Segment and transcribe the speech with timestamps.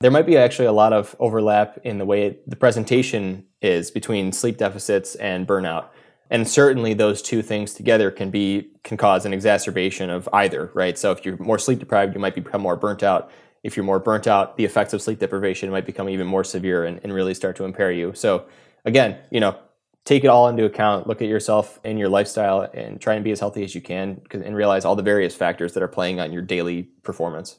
[0.00, 4.32] there might be actually a lot of overlap in the way the presentation is between
[4.32, 5.86] sleep deficits and burnout.
[6.30, 10.98] And certainly those two things together can be can cause an exacerbation of either, right?
[10.98, 13.30] So if you're more sleep deprived, you might become more burnt out.
[13.62, 16.84] If you're more burnt out, the effects of sleep deprivation might become even more severe
[16.84, 18.12] and, and really start to impair you.
[18.14, 18.46] So
[18.84, 19.58] again, you know,
[20.04, 23.32] take it all into account, look at yourself and your lifestyle and try and be
[23.32, 26.32] as healthy as you can and realize all the various factors that are playing on
[26.32, 27.58] your daily performance.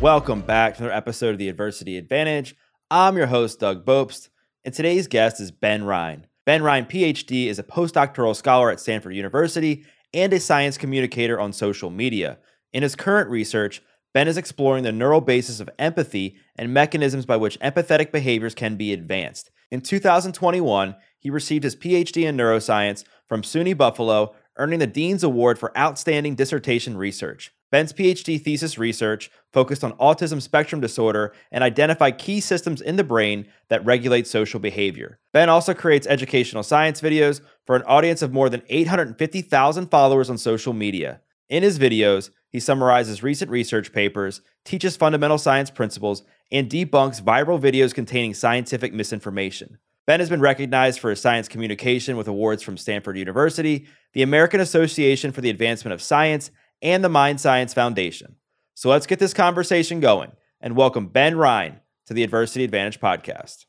[0.00, 2.54] Welcome back to another episode of the Adversity Advantage.
[2.88, 4.28] I'm your host, Doug Bopst,
[4.64, 6.28] and today's guest is Ben Rein.
[6.46, 11.52] Ben Rein, PhD, is a postdoctoral scholar at Stanford University and a science communicator on
[11.52, 12.38] social media.
[12.72, 13.82] In his current research,
[14.14, 18.76] Ben is exploring the neural basis of empathy and mechanisms by which empathetic behaviors can
[18.76, 19.50] be advanced.
[19.72, 25.58] In 2021, he received his PhD in neuroscience from SUNY Buffalo, earning the Dean's Award
[25.58, 27.52] for Outstanding Dissertation Research.
[27.70, 33.04] Ben's PhD thesis research focused on autism spectrum disorder and identified key systems in the
[33.04, 35.18] brain that regulate social behavior.
[35.32, 40.38] Ben also creates educational science videos for an audience of more than 850,000 followers on
[40.38, 41.20] social media.
[41.48, 47.60] In his videos, he summarizes recent research papers, teaches fundamental science principles, and debunks viral
[47.60, 49.78] videos containing scientific misinformation.
[50.06, 54.60] Ben has been recognized for his science communication with awards from Stanford University, the American
[54.60, 56.50] Association for the Advancement of Science,
[56.82, 58.36] and the Mind Science Foundation.
[58.74, 63.66] So let's get this conversation going and welcome Ben Rein to the Adversity Advantage podcast.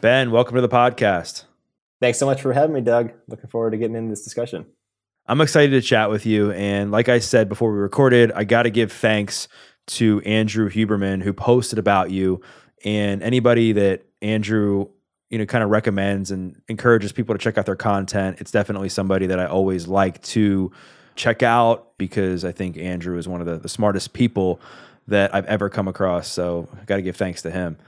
[0.00, 1.44] Ben, welcome to the podcast.
[2.00, 3.12] Thanks so much for having me, Doug.
[3.28, 4.66] Looking forward to getting into this discussion.
[5.26, 6.52] I'm excited to chat with you.
[6.52, 9.48] And like I said before we recorded, I got to give thanks
[9.88, 12.42] to Andrew Huberman who posted about you
[12.84, 14.88] and anybody that Andrew
[15.30, 18.88] you know kind of recommends and encourages people to check out their content it's definitely
[18.88, 20.70] somebody that i always like to
[21.16, 24.60] check out because I think Andrew is one of the, the smartest people
[25.08, 26.28] that I've ever come across.
[26.28, 27.78] So I got to give thanks to him.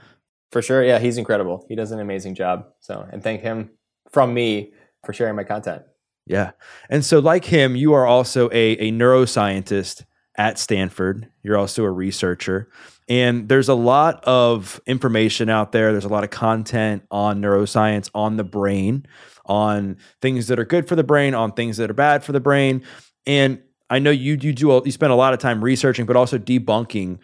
[0.51, 0.83] For sure.
[0.83, 1.65] Yeah, he's incredible.
[1.69, 2.67] He does an amazing job.
[2.79, 3.69] So, and thank him
[4.11, 4.73] from me
[5.05, 5.83] for sharing my content.
[6.25, 6.51] Yeah.
[6.89, 10.05] And so, like him, you are also a, a neuroscientist
[10.37, 11.29] at Stanford.
[11.43, 12.69] You're also a researcher.
[13.07, 15.91] And there's a lot of information out there.
[15.91, 19.05] There's a lot of content on neuroscience, on the brain,
[19.45, 22.39] on things that are good for the brain, on things that are bad for the
[22.39, 22.83] brain.
[23.29, 26.39] And I know you you do you spend a lot of time researching, but also
[26.39, 27.19] debunking,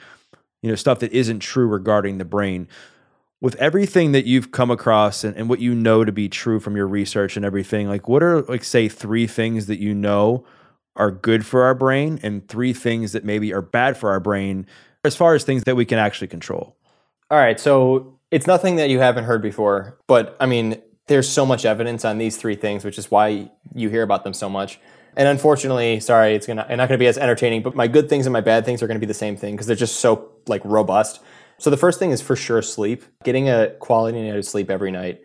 [0.61, 2.67] you know, stuff that isn't true regarding the brain.
[3.41, 6.75] With everything that you've come across and, and what you know to be true from
[6.75, 10.45] your research and everything, like what are like say three things that you know
[10.95, 14.67] are good for our brain and three things that maybe are bad for our brain
[15.03, 16.77] as far as things that we can actually control?
[17.31, 17.59] All right.
[17.59, 22.05] So it's nothing that you haven't heard before, but I mean, there's so much evidence
[22.05, 24.79] on these three things, which is why you hear about them so much.
[25.15, 27.63] And unfortunately, sorry, it's gonna not gonna be as entertaining.
[27.63, 29.67] But my good things and my bad things are gonna be the same thing because
[29.67, 31.21] they're just so like robust.
[31.57, 33.03] So the first thing is for sure sleep.
[33.23, 35.21] Getting a quality night of sleep every night,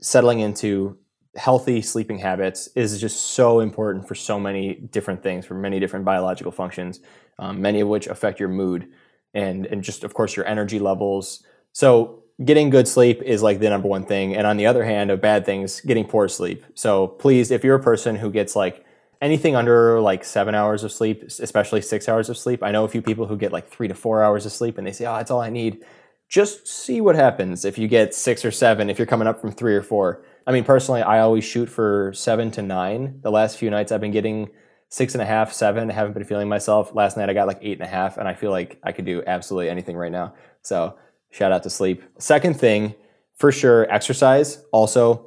[0.00, 0.96] settling into
[1.36, 6.06] healthy sleeping habits is just so important for so many different things, for many different
[6.06, 7.00] biological functions,
[7.38, 8.88] um, many of which affect your mood
[9.34, 11.44] and and just of course your energy levels.
[11.72, 14.34] So getting good sleep is like the number one thing.
[14.34, 16.64] And on the other hand, of bad things, getting poor sleep.
[16.74, 18.85] So please, if you're a person who gets like
[19.20, 22.62] anything under like seven hours of sleep, especially six hours of sleep.
[22.62, 24.86] I know a few people who get like three to four hours of sleep and
[24.86, 25.84] they say, oh, that's all I need.
[26.28, 29.52] Just see what happens if you get six or seven, if you're coming up from
[29.52, 30.24] three or four.
[30.46, 33.20] I mean, personally, I always shoot for seven to nine.
[33.22, 34.50] The last few nights I've been getting
[34.88, 35.90] six and a half, seven.
[35.90, 36.94] I haven't been feeling myself.
[36.94, 39.04] Last night I got like eight and a half, and I feel like I could
[39.04, 40.34] do absolutely anything right now.
[40.62, 40.96] So
[41.30, 42.02] shout out to sleep.
[42.18, 42.94] Second thing,
[43.36, 44.64] for sure, exercise.
[44.72, 45.25] Also,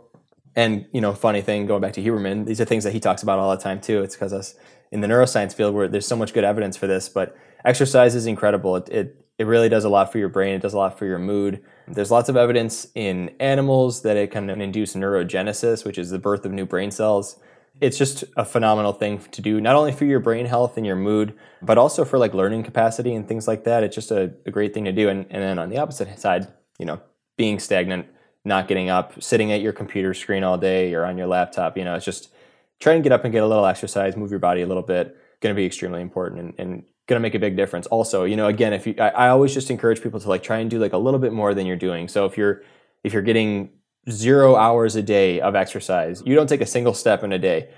[0.60, 3.24] and you know, funny thing, going back to Huberman, these are things that he talks
[3.24, 4.04] about all the time too.
[4.04, 4.56] It's because us
[4.92, 7.08] in the neuroscience field where there's so much good evidence for this.
[7.08, 7.34] But
[7.64, 8.76] exercise is incredible.
[8.76, 10.56] It, it it really does a lot for your brain.
[10.56, 11.64] It does a lot for your mood.
[11.88, 16.44] There's lots of evidence in animals that it can induce neurogenesis, which is the birth
[16.44, 17.40] of new brain cells.
[17.80, 20.98] It's just a phenomenal thing to do, not only for your brain health and your
[20.98, 23.82] mood, but also for like learning capacity and things like that.
[23.82, 25.08] It's just a, a great thing to do.
[25.08, 27.00] And, and then on the opposite side, you know,
[27.38, 28.08] being stagnant
[28.46, 31.78] not getting up, sitting at your computer screen all day or on your laptop.
[31.78, 32.34] You know, it's just
[32.80, 35.18] try and get up and get a little exercise, move your body a little bit.
[35.42, 37.88] Going to be extremely important and, and going to make a big difference.
[37.88, 40.60] Also, you know, again, if you, I, I always just encourage people to like try
[40.60, 42.08] and do like a little bit more than you're doing.
[42.08, 42.62] So if you're
[43.04, 43.72] if you're getting
[44.10, 47.70] zero hours a day of exercise, you don't take a single step in a day.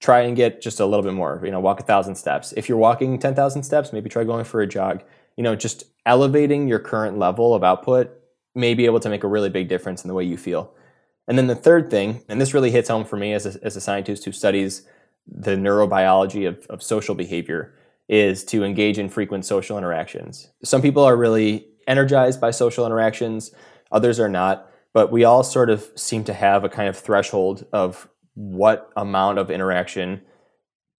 [0.00, 1.40] Try and get just a little bit more.
[1.44, 2.52] You know, walk a thousand steps.
[2.56, 5.02] If you're walking ten thousand steps, maybe try going for a jog.
[5.36, 8.10] You know, just elevating your current level of output
[8.56, 10.72] may be able to make a really big difference in the way you feel.
[11.28, 13.76] And then the third thing, and this really hits home for me as a, as
[13.76, 14.82] a scientist who studies
[15.26, 17.74] the neurobiology of, of social behavior,
[18.08, 20.48] is to engage in frequent social interactions.
[20.62, 23.50] Some people are really energized by social interactions,
[23.90, 27.66] others are not, but we all sort of seem to have a kind of threshold
[27.72, 30.22] of what amount of interaction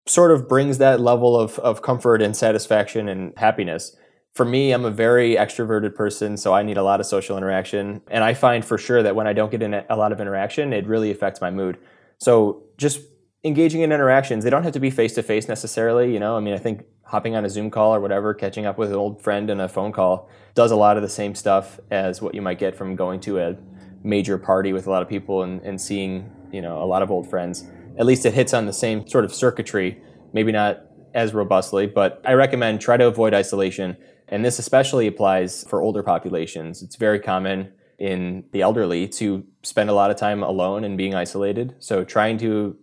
[0.06, 3.96] sort of brings that level of, of comfort and satisfaction and happiness
[4.36, 8.02] for me, I'm a very extroverted person, so I need a lot of social interaction.
[8.08, 10.74] And I find for sure that when I don't get in a lot of interaction,
[10.74, 11.78] it really affects my mood.
[12.18, 13.00] So just
[13.44, 16.12] engaging in interactions, they don't have to be face to face necessarily.
[16.12, 18.76] You know, I mean, I think hopping on a Zoom call or whatever, catching up
[18.76, 21.80] with an old friend in a phone call does a lot of the same stuff
[21.90, 23.56] as what you might get from going to a
[24.02, 27.10] major party with a lot of people and, and seeing, you know, a lot of
[27.10, 27.66] old friends.
[27.98, 29.98] At least it hits on the same sort of circuitry,
[30.34, 30.82] maybe not
[31.14, 33.96] as robustly, but I recommend try to avoid isolation
[34.28, 36.82] and this especially applies for older populations.
[36.82, 41.14] It's very common in the elderly to spend a lot of time alone and being
[41.14, 41.74] isolated.
[41.78, 42.76] So trying to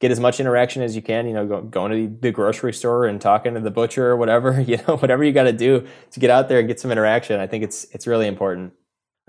[0.00, 3.06] get as much interaction as you can, you know, go, going to the grocery store
[3.06, 6.20] and talking to the butcher or whatever, you know, whatever you got to do to
[6.20, 7.40] get out there and get some interaction.
[7.40, 8.72] I think it's it's really important.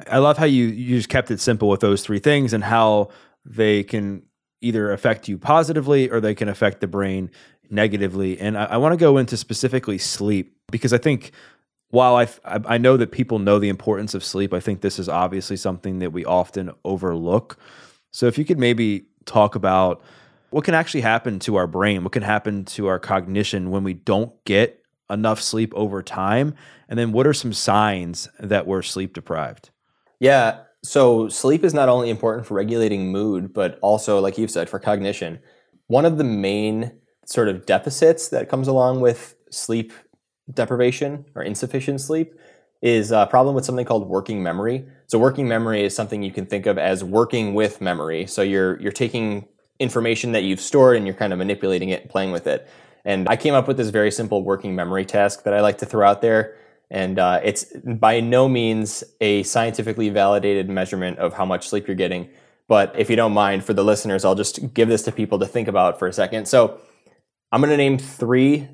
[0.10, 3.10] I love how you you just kept it simple with those three things and how
[3.46, 4.24] they can
[4.62, 7.32] either affect you positively or they can affect the brain
[7.70, 8.40] negatively.
[8.40, 11.32] And I, I want to go into specifically sleep because I think
[11.92, 15.08] while I, I know that people know the importance of sleep, I think this is
[15.08, 17.58] obviously something that we often overlook.
[18.12, 20.02] So if you could maybe talk about
[20.50, 23.94] what can actually happen to our brain, what can happen to our cognition when we
[23.94, 26.56] don't get enough sleep over time,
[26.90, 29.70] and then what are some signs that we're sleep deprived?
[30.20, 34.70] Yeah, so sleep is not only important for regulating mood, but also, like you've said,
[34.70, 35.40] for cognition.
[35.88, 36.94] One of the main
[37.26, 39.94] sort of deficits that comes along with sleep
[40.54, 42.34] deprivation or insufficient sleep
[42.82, 44.86] is a problem with something called working memory.
[45.08, 48.26] So working memory is something you can think of as working with memory.
[48.26, 49.48] So you're you're taking
[49.80, 52.68] information that you've stored and you're kind of manipulating it and playing with it.
[53.04, 55.86] And I came up with this very simple working memory task that I like to
[55.86, 56.56] throw out there.
[56.92, 61.96] And uh, it's by no means a scientifically validated measurement of how much sleep you're
[61.96, 62.30] getting.
[62.68, 65.46] But if you don't mind, for the listeners, I'll just give this to people to
[65.46, 66.48] think about for a second.
[66.48, 66.80] So
[67.52, 68.68] I'm going to name three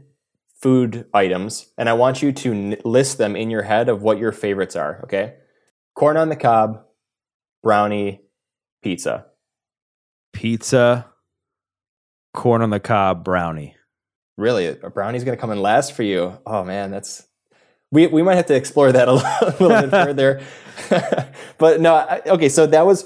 [0.61, 4.17] food items, and I want you to n- list them in your head of what
[4.17, 5.35] your favorites are, okay?
[5.95, 6.83] Corn on the cob,
[7.63, 8.21] brownie,
[8.81, 9.27] pizza.
[10.33, 11.07] Pizza,
[12.33, 13.75] corn on the cob, brownie.
[14.37, 14.67] Really?
[14.67, 16.37] A brownie's going to come in last for you?
[16.45, 17.27] Oh man, that's
[17.91, 19.13] we we might have to explore that a
[19.59, 20.41] little, bit further.
[21.57, 23.05] but no, I, okay, so that was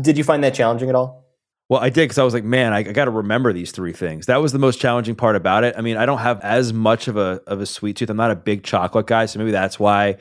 [0.00, 1.27] did you find that challenging at all?
[1.68, 3.92] Well, I did because I was like, man, I, I got to remember these three
[3.92, 4.26] things.
[4.26, 5.74] That was the most challenging part about it.
[5.76, 8.08] I mean, I don't have as much of a of a sweet tooth.
[8.08, 10.16] I'm not a big chocolate guy, so maybe that's why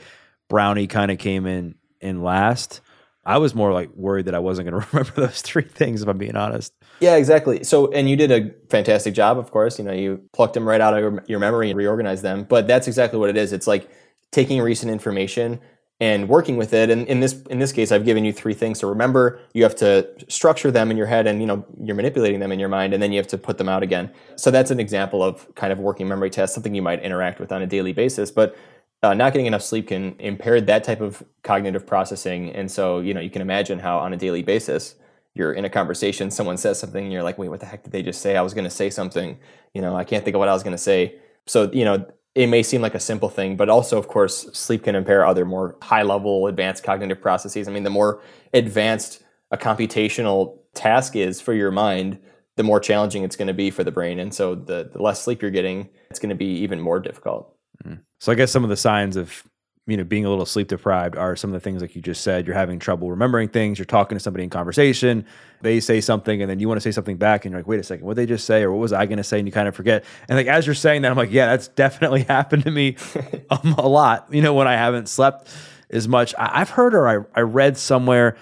[0.49, 2.81] brownie kind of came in in last.
[3.25, 6.07] I was more like worried that I wasn't going to remember those three things, if
[6.07, 6.73] I'm being honest.
[6.99, 7.63] Yeah, exactly.
[7.63, 9.77] So, and you did a fantastic job, of course.
[9.77, 12.45] You know, you plucked them right out of your, your memory and reorganized them.
[12.45, 13.53] But that's exactly what it is.
[13.53, 13.89] It's like
[14.31, 15.59] taking recent information
[15.99, 16.89] and working with it.
[16.89, 19.39] And in this in this case, I've given you three things to remember.
[19.53, 22.59] You have to structure them in your head, and you know you're manipulating them in
[22.59, 24.11] your mind, and then you have to put them out again.
[24.35, 27.51] So that's an example of kind of working memory test, something you might interact with
[27.51, 28.29] on a daily basis.
[28.29, 28.55] But
[29.03, 33.13] uh, not getting enough sleep can impair that type of cognitive processing, and so you
[33.13, 34.95] know you can imagine how on a daily basis
[35.33, 37.91] you're in a conversation, someone says something, and you're like, wait, what the heck did
[37.91, 38.35] they just say?
[38.35, 39.37] I was going to say something.
[39.71, 41.15] You know, I can't think of what I was going to say.
[41.45, 42.05] So you know
[42.37, 45.43] it may seem like a simple thing, but also, of course, sleep can impair other
[45.43, 47.67] more high level advanced cognitive processes.
[47.67, 48.21] I mean, the more
[48.53, 52.19] advanced a computational task is for your mind,
[52.55, 54.19] the more challenging it's going to be for the brain.
[54.19, 57.55] And so, the, the less sleep you're getting, it's going to be even more difficult.
[57.83, 58.01] Mm.
[58.19, 59.43] So, I guess some of the signs of
[59.87, 62.21] you know being a little sleep deprived are some of the things like you just
[62.21, 65.25] said you're having trouble remembering things you're talking to somebody in conversation
[65.61, 67.79] they say something and then you want to say something back and you're like wait
[67.79, 69.39] a second what they just say or what was i going to say?
[69.39, 70.05] And you kind of forget.
[70.29, 72.97] And like as you're saying that i'm like yeah that's definitely happened to me
[73.49, 75.49] um, a lot you know when i haven't slept
[75.89, 76.33] as much.
[76.37, 78.35] I, have heard or I, I read somewhere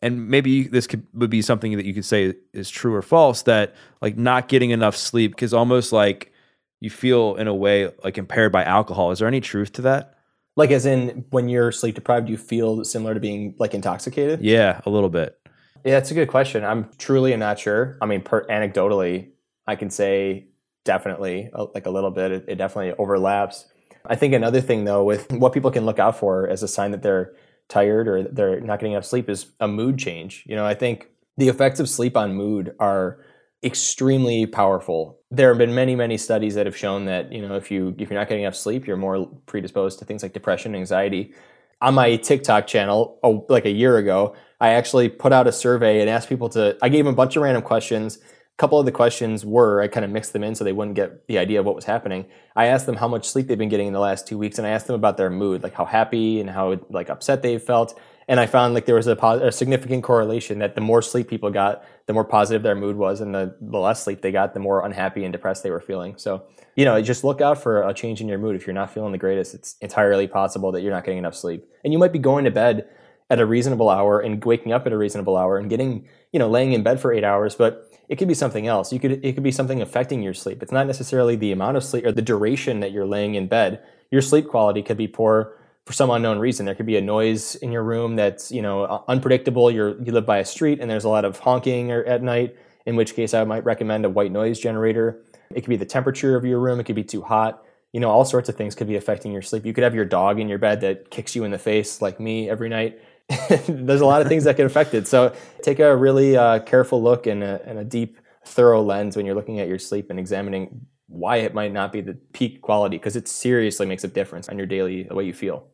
[0.00, 3.42] and maybe this could would be something that you could say is true or false
[3.42, 6.32] that like not getting enough sleep because almost like
[6.80, 9.10] you feel in a way like impaired by alcohol.
[9.10, 10.17] Is there any truth to that
[10.58, 14.40] like as in when you're sleep deprived, you feel similar to being like intoxicated?
[14.42, 15.38] Yeah, a little bit.
[15.84, 16.64] Yeah, that's a good question.
[16.64, 17.96] I'm truly not sure.
[18.02, 19.30] I mean, per, anecdotally,
[19.68, 20.48] I can say
[20.84, 22.32] definitely uh, like a little bit.
[22.32, 23.66] It, it definitely overlaps.
[24.04, 26.90] I think another thing though, with what people can look out for as a sign
[26.90, 27.36] that they're
[27.68, 30.42] tired or they're not getting enough sleep is a mood change.
[30.44, 33.24] You know, I think the effects of sleep on mood are
[33.62, 35.18] extremely powerful.
[35.30, 38.08] There have been many, many studies that have shown that, you know, if you if
[38.08, 41.34] you're not getting enough sleep, you're more predisposed to things like depression, anxiety.
[41.80, 46.00] On my TikTok channel, oh, like a year ago, I actually put out a survey
[46.00, 48.86] and asked people to I gave them a bunch of random questions A couple of
[48.86, 51.60] the questions were I kind of mixed them in so they wouldn't get the idea
[51.60, 52.26] of what was happening.
[52.56, 54.66] I asked them how much sleep they've been getting in the last two weeks, and
[54.66, 57.98] I asked them about their mood, like how happy and how like upset they felt.
[58.28, 61.50] And I found like there was a, a significant correlation that the more sleep people
[61.50, 64.60] got, the more positive their mood was, and the, the less sleep they got, the
[64.60, 66.14] more unhappy and depressed they were feeling.
[66.18, 66.44] So
[66.76, 68.54] you know, just look out for a change in your mood.
[68.54, 71.64] If you're not feeling the greatest, it's entirely possible that you're not getting enough sleep,
[71.82, 72.86] and you might be going to bed
[73.30, 76.48] at a reasonable hour and waking up at a reasonable hour and getting you know
[76.48, 78.92] laying in bed for eight hours, but it could be something else.
[78.92, 80.62] You could it could be something affecting your sleep.
[80.62, 83.82] It's not necessarily the amount of sleep or the duration that you're laying in bed.
[84.10, 85.57] Your sleep quality could be poor
[85.88, 86.66] for some unknown reason.
[86.66, 89.70] There could be a noise in your room that's you know unpredictable.
[89.70, 92.54] You're you live by a street and there's a lot of honking or, at night.
[92.84, 95.22] In which case, I might recommend a white noise generator.
[95.54, 96.78] It could be the temperature of your room.
[96.78, 97.64] It could be too hot.
[97.94, 99.64] You know, all sorts of things could be affecting your sleep.
[99.64, 102.20] You could have your dog in your bed that kicks you in the face like
[102.20, 103.00] me every night
[103.68, 105.06] there's a lot of things that can affect it.
[105.06, 109.26] So take a really uh, careful look and a, and a deep, thorough lens when
[109.26, 112.96] you're looking at your sleep and examining why it might not be the peak quality
[112.96, 115.66] because it seriously makes a difference on your daily the way you feel.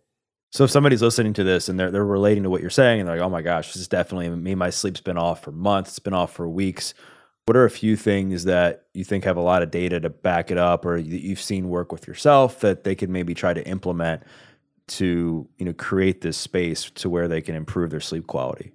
[0.54, 3.08] So if somebody's listening to this and they're they're relating to what you're saying and
[3.08, 4.54] they're like, oh my gosh, this is definitely me.
[4.54, 5.90] My sleep's been off for months.
[5.90, 6.94] It's been off for weeks.
[7.46, 10.52] What are a few things that you think have a lot of data to back
[10.52, 13.66] it up, or that you've seen work with yourself that they could maybe try to
[13.66, 14.22] implement
[14.86, 18.70] to you know create this space to where they can improve their sleep quality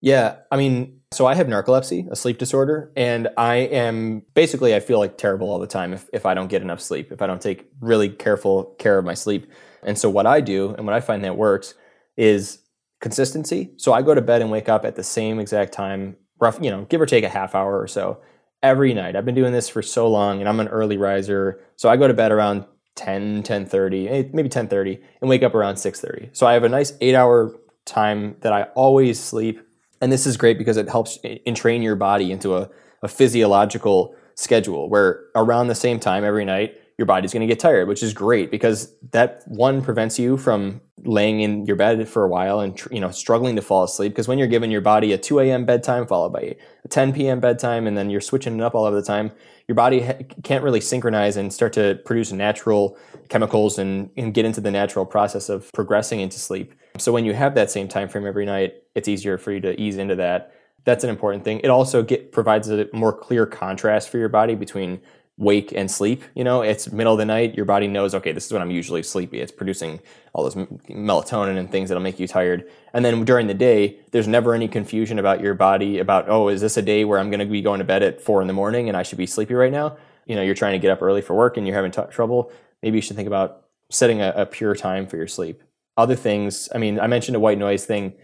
[0.00, 4.80] yeah i mean so i have narcolepsy a sleep disorder and i am basically i
[4.80, 7.26] feel like terrible all the time if, if i don't get enough sleep if i
[7.26, 9.46] don't take really careful care of my sleep
[9.84, 11.74] and so what i do and what i find that works
[12.16, 12.60] is
[13.00, 13.70] consistency.
[13.76, 16.70] So i go to bed and wake up at the same exact time rough you
[16.70, 18.20] know give or take a half hour or so
[18.62, 19.14] every night.
[19.14, 21.60] I've been doing this for so long and i'm an early riser.
[21.76, 22.64] So i go to bed around
[22.96, 26.92] 10 10.30 eh, maybe 10.30 and wake up around 6.30 so i have a nice
[27.00, 27.52] eight hour
[27.84, 29.60] time that i always sleep.
[30.00, 32.68] And this is great because it helps entrain your body into a,
[33.02, 37.58] a physiological schedule where around the same time every night your body's going to get
[37.58, 42.24] tired, which is great because that one prevents you from laying in your bed for
[42.24, 44.12] a while and you know struggling to fall asleep.
[44.12, 45.64] Because when you're giving your body a 2 a.m.
[45.64, 47.40] bedtime followed by a 10 p.m.
[47.40, 49.32] bedtime, and then you're switching it up all of the time,
[49.66, 52.96] your body ha- can't really synchronize and start to produce natural
[53.28, 56.74] chemicals and, and get into the natural process of progressing into sleep.
[56.98, 59.80] So when you have that same time frame every night, it's easier for you to
[59.80, 60.52] ease into that.
[60.84, 61.60] That's an important thing.
[61.60, 65.00] It also get, provides a more clear contrast for your body between
[65.36, 66.22] wake and sleep.
[66.34, 67.56] You know, it's middle of the night.
[67.56, 69.40] Your body knows, okay, this is when I'm usually sleepy.
[69.40, 70.00] It's producing
[70.32, 72.70] all this melatonin and things that'll make you tired.
[72.92, 76.60] And then during the day, there's never any confusion about your body about, oh, is
[76.60, 78.52] this a day where I'm going to be going to bed at four in the
[78.52, 79.96] morning and I should be sleepy right now?
[80.26, 82.52] You know, you're trying to get up early for work and you're having t- trouble.
[82.82, 85.62] Maybe you should think about setting a, a pure time for your sleep.
[85.96, 88.14] Other things, I mean, I mentioned a white noise thing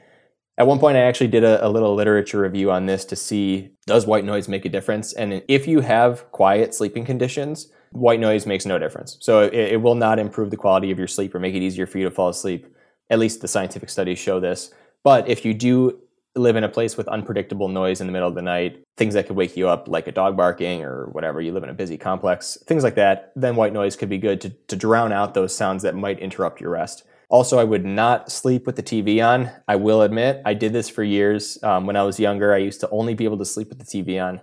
[0.61, 3.71] at one point, I actually did a, a, little literature review on this to see
[3.87, 5.14] does white noise make a difference?
[5.14, 9.17] And if you have quiet sleeping conditions, white noise makes no difference.
[9.23, 11.87] So it, it will not improve the quality of your sleep or make it easier
[11.87, 12.67] for you to fall asleep.
[13.09, 14.71] At least the scientific studies show this.
[15.02, 15.99] But if you do
[16.37, 19.29] live in a place with unpredictable noise in the middle of the night, things that
[19.29, 21.97] could wake you up, like a dog barking or whatever, you live in a busy
[21.97, 25.57] complex, things like that, then white noise could be good to, to drown out those
[25.57, 27.05] sounds that might interrupt your rest.
[27.31, 29.51] Also, I would not sleep with the TV on.
[29.69, 31.63] I will admit, I did this for years.
[31.63, 33.85] Um, when I was younger, I used to only be able to sleep with the
[33.85, 34.41] TV on.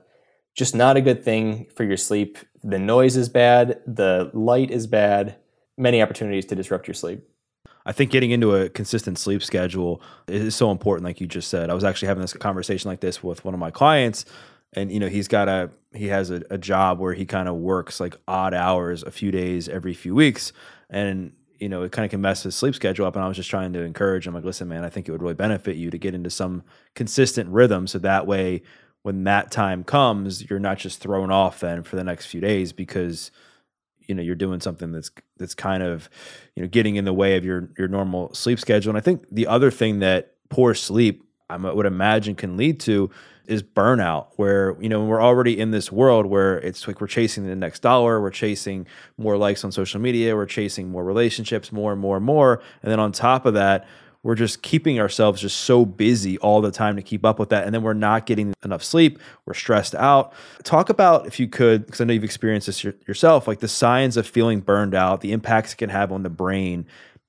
[0.55, 2.37] Just not a good thing for your sleep.
[2.63, 5.35] The noise is bad, the light is bad,
[5.77, 7.27] many opportunities to disrupt your sleep.
[7.85, 11.69] I think getting into a consistent sleep schedule is so important, like you just said.
[11.69, 14.25] I was actually having this conversation like this with one of my clients,
[14.73, 17.55] and you know he's got a he has a, a job where he kind of
[17.55, 20.51] works like odd hours a few days every few weeks,
[20.89, 23.15] and you know, it kind of can mess his sleep schedule up.
[23.15, 25.21] And I was just trying to encourage him, like, listen, man, I think it would
[25.21, 26.63] really benefit you to get into some
[26.95, 27.87] consistent rhythm.
[27.87, 28.63] So that way,
[29.03, 32.73] when that time comes, you're not just thrown off then for the next few days
[32.73, 33.31] because,
[34.01, 36.09] you know, you're doing something that's, that's kind of,
[36.55, 38.89] you know, getting in the way of your, your normal sleep schedule.
[38.89, 43.09] And I think the other thing that poor sleep, I would imagine can lead to
[43.47, 47.45] is burnout where you know we're already in this world where it's like we're chasing
[47.45, 48.85] the next dollar we're chasing
[49.17, 52.91] more likes on social media we're chasing more relationships more and more and more and
[52.91, 53.87] then on top of that
[54.27, 57.65] we're just keeping ourselves just so busy all the time to keep up with that.
[57.65, 59.19] And then we're not getting enough sleep.
[59.45, 60.33] We're stressed out.
[60.63, 64.17] Talk about, if you could, because I know you've experienced this yourself, like the signs
[64.17, 66.85] of feeling burned out, the impacts it can have on the brain.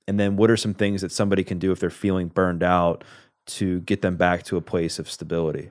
[0.08, 3.04] And then what are some things that somebody can do if they're feeling burned out
[3.46, 5.70] to get them back to a place of stability?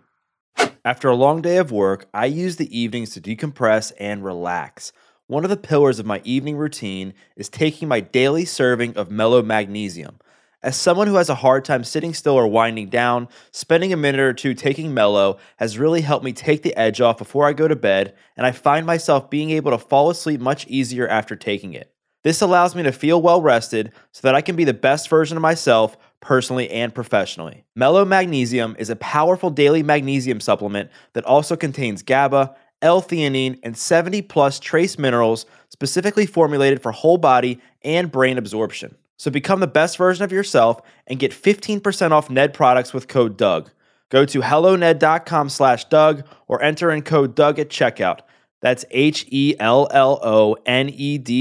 [0.87, 4.93] After a long day of work, I use the evenings to decompress and relax.
[5.25, 9.41] One of the pillars of my evening routine is taking my daily serving of Mello
[9.41, 10.19] Magnesium.
[10.63, 14.21] As someone who has a hard time sitting still or winding down, spending a minute
[14.21, 17.67] or two taking Mello has really helped me take the edge off before I go
[17.67, 21.73] to bed, and I find myself being able to fall asleep much easier after taking
[21.73, 21.93] it.
[22.23, 25.35] This allows me to feel well rested so that I can be the best version
[25.35, 27.65] of myself personally and professionally.
[27.75, 34.21] Mello Magnesium is a powerful daily magnesium supplement that also contains GABA, L-theanine, and 70
[34.23, 38.95] plus trace minerals specifically formulated for whole body and brain absorption.
[39.17, 43.35] So become the best version of yourself and get 15% off Ned products with code
[43.35, 43.71] Doug.
[44.09, 48.19] Go to helloned.com slash Doug or enter in code Doug at checkout.
[48.61, 49.57] That's H-E-L-L-O-N-E-D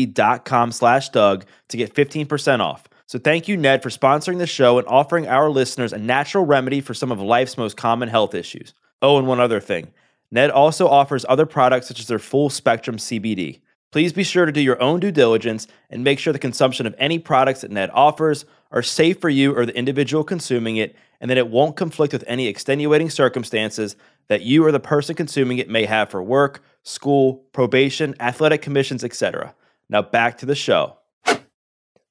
[0.07, 2.89] dot com slash Doug to get 15% off.
[3.07, 6.81] So thank you, Ned, for sponsoring the show and offering our listeners a natural remedy
[6.81, 8.75] for some of life's most common health issues.
[9.01, 9.93] Oh, and one other thing.
[10.33, 13.61] Ned also offers other products such as their full spectrum CBD.
[13.93, 16.97] Please be sure to do your own due diligence and make sure the consumption of
[16.99, 21.31] any products that Ned offers are safe for you or the individual consuming it, and
[21.31, 23.95] that it won't conflict with any extenuating circumstances
[24.27, 29.05] that you or the person consuming it may have for work, school, probation, athletic commissions,
[29.05, 29.55] etc.
[29.89, 30.99] Now back to the show.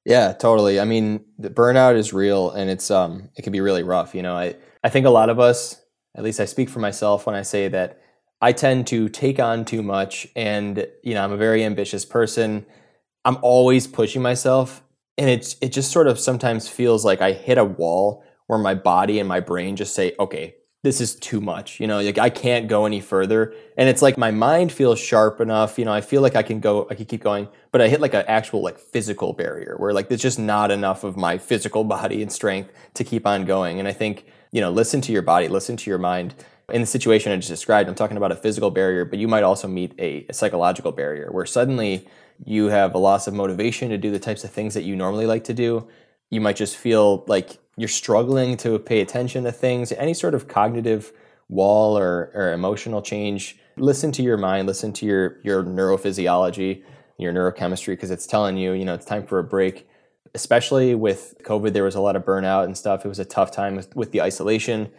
[0.06, 0.78] Yeah, totally.
[0.80, 4.22] I mean, the burnout is real and it's um it can be really rough, you
[4.22, 4.36] know.
[4.36, 5.82] I I think a lot of us,
[6.16, 8.00] at least I speak for myself when I say that
[8.40, 12.66] I tend to take on too much and you know, I'm a very ambitious person.
[13.24, 14.82] I'm always pushing myself
[15.18, 18.74] and it's it just sort of sometimes feels like I hit a wall where my
[18.74, 20.56] body and my brain just say, "Okay,
[20.86, 23.54] this is too much." You know, like I can't go any further.
[23.76, 26.60] And it's like my mind feels sharp enough, you know, I feel like I can
[26.60, 29.92] go I can keep going, but I hit like an actual like physical barrier where
[29.92, 33.78] like there's just not enough of my physical body and strength to keep on going.
[33.78, 36.34] And I think, you know, listen to your body, listen to your mind
[36.72, 39.44] in the situation I just described, I'm talking about a physical barrier, but you might
[39.44, 42.08] also meet a, a, psychological barrier where suddenly
[42.44, 45.26] you have a loss of motivation to do the types of things that you normally
[45.26, 45.86] like to do.
[46.30, 50.48] You might just feel like you're struggling to pay attention to things, any sort of
[50.48, 51.12] cognitive
[51.48, 53.58] wall or, or emotional change.
[53.76, 56.82] Listen to your mind, listen to your, your neurophysiology,
[57.18, 59.88] your neurochemistry, because it's telling you, you know, it's time for a break.
[60.34, 63.04] Especially with COVID, there was a lot of burnout and stuff.
[63.04, 64.90] It was a tough time with, with the isolation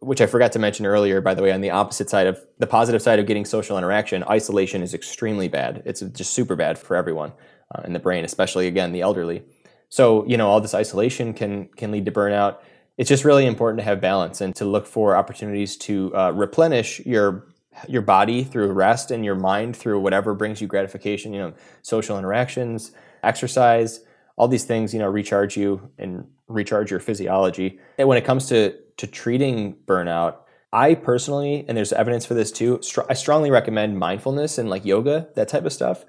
[0.00, 2.66] which I forgot to mention earlier, by the way, on the opposite side of the
[2.66, 5.82] positive side of getting social interaction, isolation is extremely bad.
[5.84, 7.32] It's just super bad for everyone
[7.74, 9.42] uh, in the brain, especially again the elderly.
[9.88, 12.58] So you know all this isolation can can lead to burnout.
[12.96, 17.00] It's just really important to have balance and to look for opportunities to uh, replenish
[17.00, 17.46] your
[17.86, 21.32] your body through rest and your mind through whatever brings you gratification.
[21.32, 24.00] You know, social interactions, exercise,
[24.36, 24.92] all these things.
[24.92, 27.78] You know, recharge you and recharge your physiology.
[27.98, 30.38] And when it comes to to treating burnout,
[30.72, 34.84] I personally, and there's evidence for this too, str- I strongly recommend mindfulness and like
[34.84, 36.04] yoga, that type of stuff.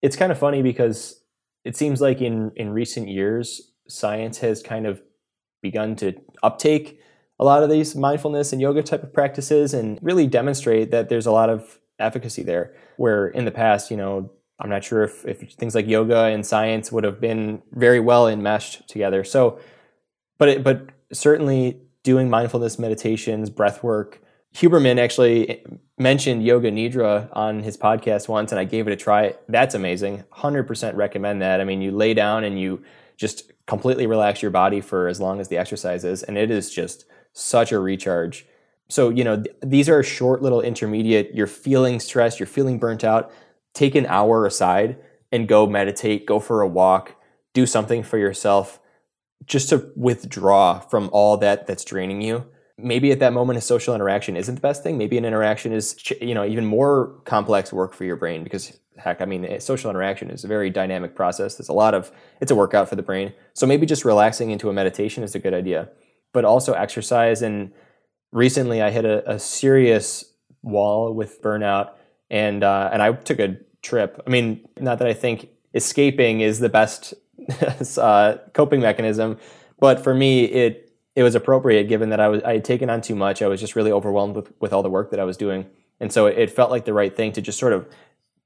[0.00, 1.20] It's kind of funny because
[1.64, 5.02] it seems like in in recent years, science has kind of
[5.62, 7.00] begun to uptake
[7.38, 11.26] a lot of these mindfulness and yoga type of practices and really demonstrate that there's
[11.26, 12.74] a lot of efficacy there.
[12.96, 16.46] Where in the past, you know, I'm not sure if, if things like yoga and
[16.46, 19.24] science would have been very well enmeshed together.
[19.24, 19.58] So,
[20.38, 24.20] but it, but certainly doing mindfulness meditations, breath work.
[24.54, 25.64] Huberman actually
[25.98, 29.34] mentioned Yoga Nidra on his podcast once, and I gave it a try.
[29.48, 30.22] That's amazing.
[30.32, 31.60] 100% recommend that.
[31.60, 32.82] I mean, you lay down and you
[33.16, 36.72] just completely relax your body for as long as the exercise is, and it is
[36.72, 38.46] just such a recharge.
[38.88, 41.34] So, you know, th- these are short little intermediate.
[41.34, 43.32] You're feeling stressed, you're feeling burnt out.
[43.72, 44.98] Take an hour aside
[45.32, 47.16] and go meditate, go for a walk,
[47.54, 48.78] do something for yourself
[49.46, 52.46] just to withdraw from all that that's draining you
[52.78, 54.98] maybe at that moment a social interaction isn't the best thing.
[54.98, 59.20] Maybe an interaction is you know even more complex work for your brain because heck
[59.20, 61.56] i mean social interaction is a very dynamic process.
[61.56, 63.32] There's a lot of it's a workout for the brain.
[63.52, 65.88] So maybe just relaxing into a meditation is a good idea.
[66.32, 67.42] But also exercise.
[67.42, 67.72] And
[68.32, 70.24] recently i hit a, a serious
[70.62, 71.92] wall with burnout.
[72.30, 74.20] And uh, and i took a trip.
[74.26, 77.14] I mean not that i think escaping is the best
[77.98, 79.38] uh, coping mechanism.
[79.78, 83.00] But for me, it it was appropriate given that I was I had taken on
[83.00, 83.42] too much.
[83.42, 85.66] I was just really overwhelmed with with all the work that I was doing,
[86.00, 87.88] and so it, it felt like the right thing to just sort of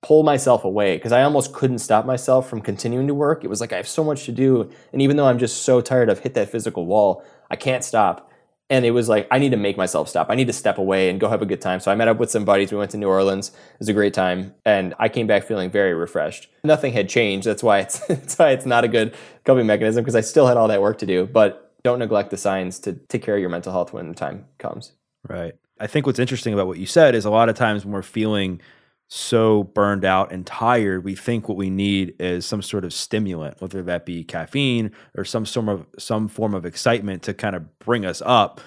[0.03, 3.43] pull myself away because I almost couldn't stop myself from continuing to work.
[3.43, 4.71] It was like I have so much to do.
[4.93, 8.31] And even though I'm just so tired, I've hit that physical wall, I can't stop.
[8.71, 10.29] And it was like, I need to make myself stop.
[10.29, 11.81] I need to step away and go have a good time.
[11.81, 12.71] So I met up with some buddies.
[12.71, 13.49] We went to New Orleans.
[13.49, 14.55] It was a great time.
[14.67, 16.49] And I came back feeling very refreshed.
[16.63, 17.47] Nothing had changed.
[17.47, 20.59] That's why it's, that's why it's not a good coping mechanism because I still had
[20.59, 21.27] all that work to do.
[21.27, 24.47] But don't neglect the signs to take care of your mental health when the time
[24.59, 24.93] comes.
[25.29, 25.55] Right.
[25.81, 28.03] I think what's interesting about what you said is a lot of times when we're
[28.03, 28.61] feeling
[29.09, 33.61] so burned out and tired, we think what we need is some sort of stimulant,
[33.61, 37.79] whether that be caffeine or some sort of some form of excitement to kind of
[37.79, 38.61] bring us up.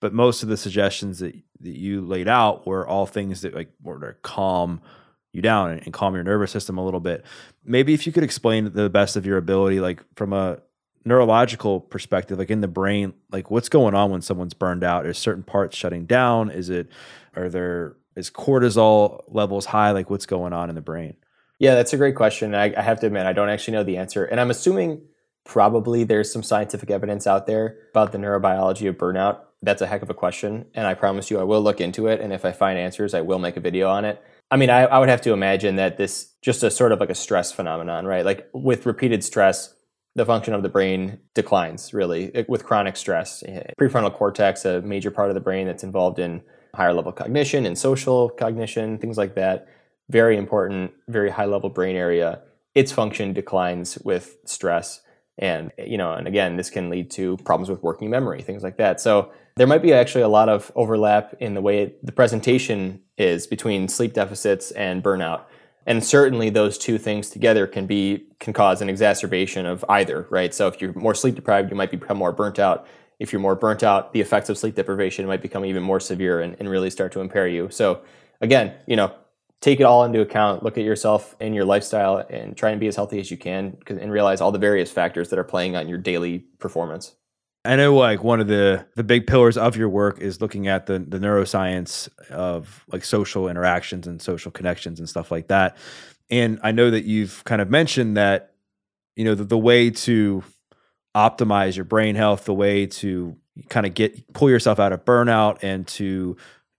[0.00, 3.70] But most of the suggestions that, that you laid out were all things that like
[3.82, 4.80] were to calm
[5.32, 7.24] you down and, and calm your nervous system a little bit.
[7.64, 10.60] Maybe if you could explain the best of your ability, like from a
[11.04, 15.06] neurological perspective, like in the brain, like what's going on when someone's burned out?
[15.06, 16.50] Is certain parts shutting down?
[16.50, 16.88] Is it
[17.36, 19.90] are there is cortisol levels high?
[19.90, 21.16] Like what's going on in the brain?
[21.58, 22.54] Yeah, that's a great question.
[22.54, 24.24] I, I have to admit, I don't actually know the answer.
[24.24, 25.02] And I'm assuming
[25.44, 29.40] probably there's some scientific evidence out there about the neurobiology of burnout.
[29.62, 30.66] That's a heck of a question.
[30.74, 32.20] And I promise you, I will look into it.
[32.20, 34.22] And if I find answers, I will make a video on it.
[34.50, 37.10] I mean, I, I would have to imagine that this just a sort of like
[37.10, 38.24] a stress phenomenon, right?
[38.24, 39.73] Like with repeated stress,
[40.14, 43.42] the function of the brain declines really with chronic stress.
[43.46, 46.42] Eh, prefrontal cortex, a major part of the brain that's involved in
[46.74, 49.68] higher level cognition and social cognition, things like that.
[50.10, 52.42] Very important, very high level brain area.
[52.74, 55.00] Its function declines with stress.
[55.38, 58.62] And, eh, you know, and again, this can lead to problems with working memory, things
[58.62, 59.00] like that.
[59.00, 63.46] So there might be actually a lot of overlap in the way the presentation is
[63.46, 65.42] between sleep deficits and burnout.
[65.86, 70.54] And certainly those two things together can be can cause an exacerbation of either, right?
[70.54, 72.86] So if you're more sleep deprived, you might become more burnt out
[73.18, 76.40] if you're more burnt out, the effects of sleep deprivation might become even more severe
[76.40, 77.68] and, and really start to impair you.
[77.70, 78.02] So
[78.40, 79.14] again, you know,
[79.60, 82.88] take it all into account, look at yourself and your lifestyle and try and be
[82.88, 85.88] as healthy as you can and realize all the various factors that are playing on
[85.88, 87.14] your daily performance.
[87.64, 90.86] I know like one of the the big pillars of your work is looking at
[90.86, 95.76] the the neuroscience of like social interactions and social connections and stuff like that.
[96.30, 98.52] And I know that you've kind of mentioned that
[99.16, 100.44] you know the, the way to
[101.14, 103.36] optimize your brain health, the way to
[103.68, 106.36] kind of get pull yourself out of burnout and to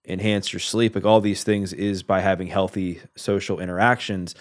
[0.07, 4.35] enhance your sleep, like all these things is by having healthy social interactions.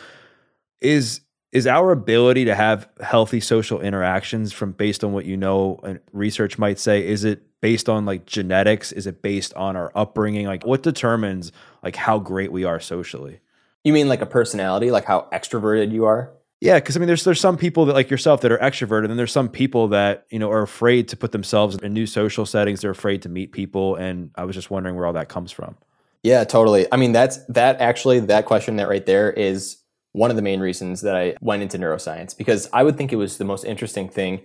[0.82, 1.20] Is
[1.54, 6.00] is our ability to have healthy social interactions from based on what you know and
[6.12, 10.46] research might say is it based on like genetics is it based on our upbringing
[10.46, 13.40] like what determines like how great we are socially
[13.84, 17.24] you mean like a personality like how extroverted you are yeah, because I mean, there's
[17.24, 20.38] there's some people that like yourself that are extroverted, and there's some people that you
[20.38, 22.80] know are afraid to put themselves in new social settings.
[22.80, 25.76] They're afraid to meet people, and I was just wondering where all that comes from.
[26.22, 26.86] Yeah, totally.
[26.90, 29.76] I mean, that's that actually that question that right there is
[30.14, 33.16] one of the main reasons that I went into neuroscience because I would think it
[33.16, 34.40] was the most interesting thing.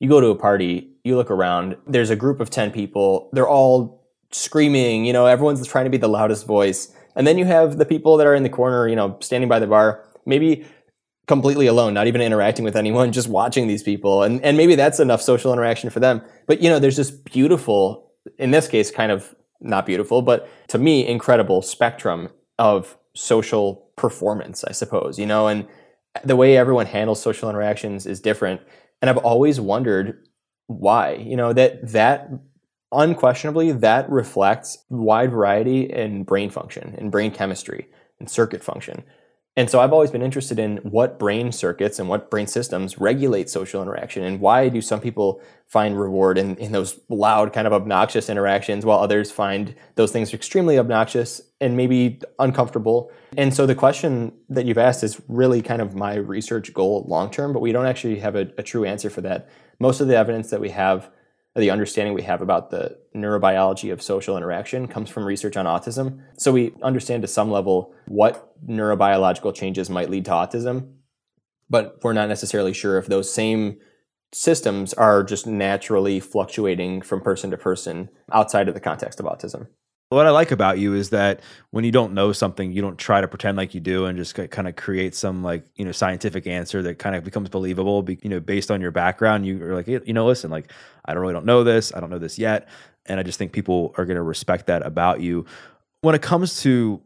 [0.00, 3.48] You go to a party, you look around, there's a group of 10 people, they're
[3.48, 6.92] all screaming, you know, everyone's trying to be the loudest voice.
[7.14, 9.60] And then you have the people that are in the corner, you know, standing by
[9.60, 10.66] the bar, maybe
[11.28, 14.24] completely alone, not even interacting with anyone, just watching these people.
[14.24, 16.20] And, and maybe that's enough social interaction for them.
[16.48, 20.78] But, you know, there's this beautiful, in this case, kind of not beautiful, but to
[20.78, 25.66] me, incredible spectrum of social performance, I suppose, you know, and
[26.24, 28.60] the way everyone handles social interactions is different.
[29.00, 30.26] And I've always wondered
[30.66, 32.28] why, you know, that, that
[32.90, 37.86] unquestionably that reflects wide variety in brain function, in brain chemistry,
[38.18, 39.04] and circuit function.
[39.54, 43.50] And so I've always been interested in what brain circuits and what brain systems regulate
[43.50, 47.72] social interaction and why do some people find reward in, in those loud, kind of
[47.74, 53.10] obnoxious interactions while others find those things extremely obnoxious and maybe uncomfortable.
[53.36, 57.30] And so the question that you've asked is really kind of my research goal long
[57.30, 59.50] term, but we don't actually have a, a true answer for that.
[59.78, 61.10] Most of the evidence that we have
[61.54, 66.20] the understanding we have about the neurobiology of social interaction comes from research on autism.
[66.36, 70.92] So we understand to some level what neurobiological changes might lead to autism,
[71.68, 73.78] but we're not necessarily sure if those same
[74.32, 79.66] systems are just naturally fluctuating from person to person outside of the context of autism
[80.12, 83.20] what I like about you is that when you don't know something, you don't try
[83.20, 86.46] to pretend like you do and just kind of create some like you know scientific
[86.46, 88.06] answer that kind of becomes believable.
[88.08, 90.70] You know, based on your background, you are like, you know, listen, like
[91.04, 92.68] I don't really don't know this, I don't know this yet,
[93.06, 95.44] and I just think people are going to respect that about you.
[96.02, 97.00] When it comes to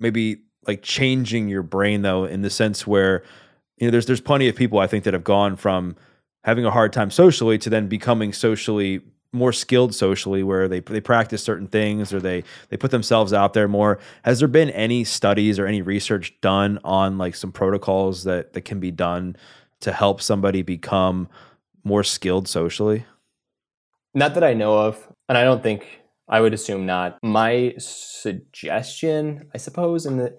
[0.00, 3.22] maybe like changing your brain, though, in the sense where
[3.78, 5.96] you know, there's there's plenty of people I think that have gone from
[6.44, 9.00] having a hard time socially to then becoming socially
[9.32, 13.54] more skilled socially where they they practice certain things or they they put themselves out
[13.54, 13.98] there more.
[14.24, 18.62] Has there been any studies or any research done on like some protocols that that
[18.62, 19.36] can be done
[19.80, 21.28] to help somebody become
[21.82, 23.06] more skilled socially?
[24.14, 29.48] Not that i know of and i don't think i would assume not my suggestion
[29.54, 30.36] i suppose in the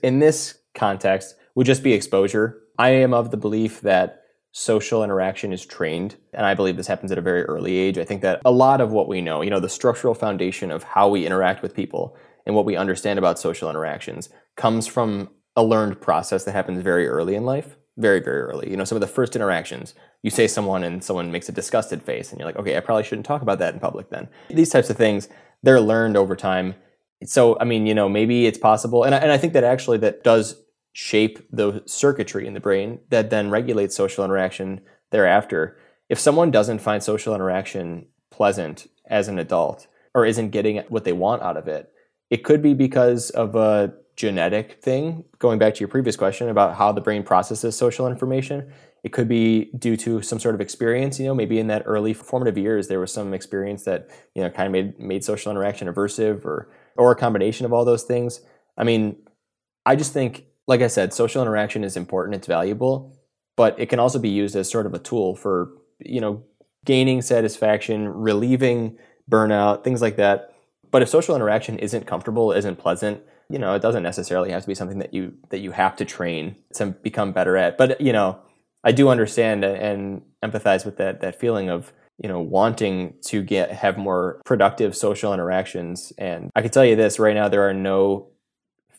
[0.00, 4.20] in this context would just be exposure i am of the belief that
[4.52, 6.16] social interaction is trained.
[6.34, 7.96] And I believe this happens at a very early age.
[7.96, 10.82] I think that a lot of what we know, you know, the structural foundation of
[10.82, 15.62] how we interact with people and what we understand about social interactions comes from a
[15.62, 17.76] learned process that happens very early in life.
[17.98, 18.70] Very, very early.
[18.70, 22.02] You know, some of the first interactions, you say someone and someone makes a disgusted
[22.02, 24.28] face, and you're like, okay, I probably shouldn't talk about that in public then.
[24.48, 25.28] These types of things,
[25.62, 26.74] they're learned over time.
[27.24, 29.04] So, I mean, you know, maybe it's possible.
[29.04, 30.56] And I, and I think that actually that does
[30.92, 35.78] shape the circuitry in the brain that then regulates social interaction thereafter.
[36.08, 41.12] If someone doesn't find social interaction pleasant as an adult or isn't getting what they
[41.12, 41.90] want out of it,
[42.30, 45.24] it could be because of a genetic thing.
[45.40, 49.26] Going back to your previous question about how the brain processes social information, it could
[49.26, 51.18] be due to some sort of experience.
[51.18, 54.48] You know, maybe in that early formative years, there was some experience that you know
[54.48, 58.40] kind of made made social interaction aversive, or or a combination of all those things.
[58.78, 59.16] I mean,
[59.84, 63.18] I just think like I said, social interaction is important, it's valuable,
[63.56, 66.44] but it can also be used as sort of a tool for, you know,
[66.84, 68.96] gaining satisfaction, relieving
[69.28, 70.54] burnout, things like that.
[70.92, 73.20] But if social interaction isn't comfortable, isn't pleasant,
[73.52, 76.04] you know, it doesn't necessarily have to be something that you that you have to
[76.04, 77.78] train to become better at.
[77.78, 78.38] But you know,
[78.82, 83.70] I do understand and empathize with that that feeling of you know wanting to get
[83.70, 87.72] have more productive social interactions and i can tell you this right now there are
[87.72, 88.32] no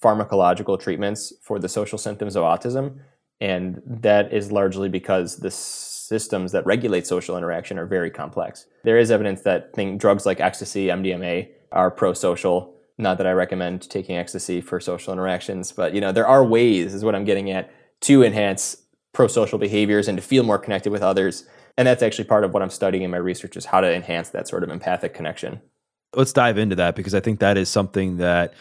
[0.04, 3.00] pharmacological treatments for the social symptoms of autism.
[3.40, 8.68] And that is largely because the systems that regulate social interaction are very complex.
[8.84, 12.73] There is evidence that think drugs like ecstasy, MDMA, are pro-social.
[12.98, 16.94] Not that I recommend taking ecstasy for social interactions, but you know there are ways,
[16.94, 18.78] is what I'm getting at, to enhance
[19.14, 21.48] pro-social behaviors and to feel more connected with others.
[21.78, 24.30] And that's actually part of what I'm studying in my research is how to enhance
[24.30, 25.62] that sort of empathic connection.
[26.16, 28.54] Let's dive into that because I think that is something that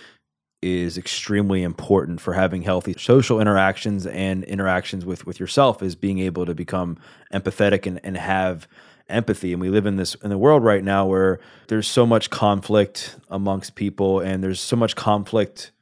[0.62, 6.20] is extremely important for having healthy social interactions and interactions with with yourself is being
[6.20, 6.96] able to become
[7.34, 8.68] empathetic and, and have
[9.08, 11.38] empathy and we live in this in the world right now where
[11.68, 15.72] there's so much conflict amongst people and there's so much conflict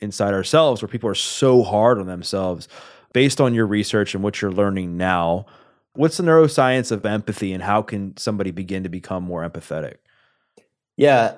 [0.00, 2.68] inside ourselves where people are so hard on themselves
[3.12, 5.44] based on your research and what you're learning now
[5.94, 9.96] what's the neuroscience of empathy and how can somebody begin to become more empathetic
[10.96, 11.34] yeah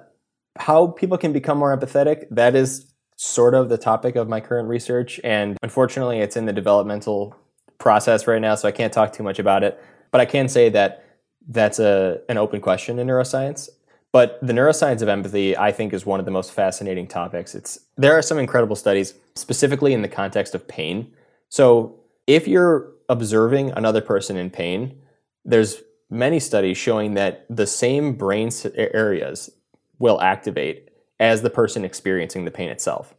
[0.58, 4.66] how people can become more empathetic that is sort of the topic of my current
[4.66, 5.20] research.
[5.22, 7.36] And unfortunately, it's in the developmental
[7.76, 9.78] process right now, so I can't talk too much about it.
[10.10, 11.04] But I can say that
[11.48, 13.68] that's a, an open question in neuroscience.
[14.12, 17.54] But the neuroscience of empathy, I think, is one of the most fascinating topics.
[17.54, 21.12] It's there are some incredible studies, specifically in the context of pain.
[21.48, 25.00] So if you're observing another person in pain,
[25.44, 29.50] there's many studies showing that the same brain areas
[29.98, 33.14] will activate as the person experiencing the pain itself.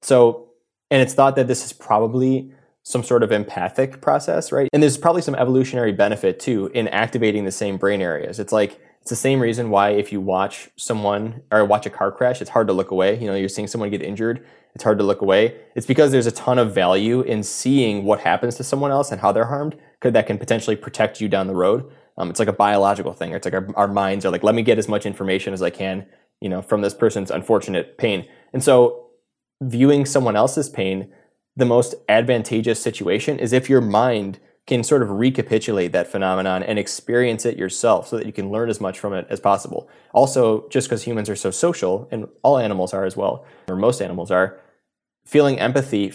[0.00, 0.48] So,
[0.90, 4.68] and it's thought that this is probably some sort of empathic process, right?
[4.72, 8.38] And there's probably some evolutionary benefit too in activating the same brain areas.
[8.38, 12.12] It's like it's the same reason why if you watch someone or watch a car
[12.12, 13.18] crash, it's hard to look away.
[13.18, 15.56] You know, you're seeing someone get injured, it's hard to look away.
[15.74, 19.20] It's because there's a ton of value in seeing what happens to someone else and
[19.20, 21.90] how they're harmed, because that can potentially protect you down the road.
[22.16, 23.32] Um, it's like a biological thing.
[23.32, 25.70] It's like our, our minds are like, let me get as much information as I
[25.70, 26.06] can
[26.42, 28.26] you know, from this person's unfortunate pain.
[28.52, 29.06] And so
[29.62, 31.10] viewing someone else's pain,
[31.56, 36.78] the most advantageous situation is if your mind can sort of recapitulate that phenomenon and
[36.78, 39.88] experience it yourself so that you can learn as much from it as possible.
[40.12, 44.00] Also, just because humans are so social, and all animals are as well, or most
[44.00, 44.60] animals are,
[45.24, 46.14] feeling empathy,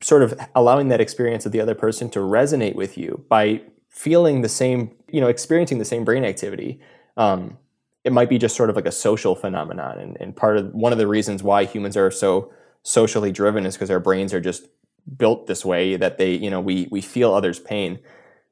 [0.00, 4.42] sort of allowing that experience of the other person to resonate with you by feeling
[4.42, 6.80] the same, you know, experiencing the same brain activity.
[7.16, 7.58] Um,
[8.04, 9.98] it might be just sort of like a social phenomenon.
[9.98, 12.52] And, and part of one of the reasons why humans are so
[12.84, 14.68] socially driven is because our brains are just
[15.16, 17.98] built this way that they, you know, we we feel others' pain.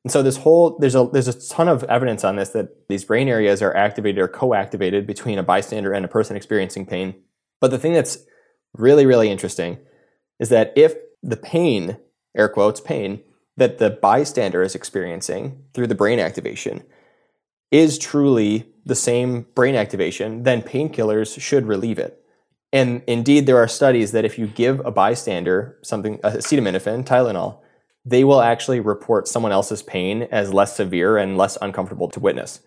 [0.05, 3.05] And so this whole there's a there's a ton of evidence on this that these
[3.05, 7.15] brain areas are activated or co-activated between a bystander and a person experiencing pain.
[7.61, 8.19] But the thing that's
[8.75, 9.79] really really interesting
[10.39, 11.99] is that if the pain,
[12.37, 13.23] air quotes pain,
[13.57, 16.85] that the bystander is experiencing through the brain activation
[17.71, 22.23] is truly the same brain activation, then painkillers should relieve it.
[22.73, 27.61] And indeed, there are studies that if you give a bystander something, acetaminophen, Tylenol,
[28.05, 32.61] they will actually report someone else's pain as less severe and less uncomfortable to witness.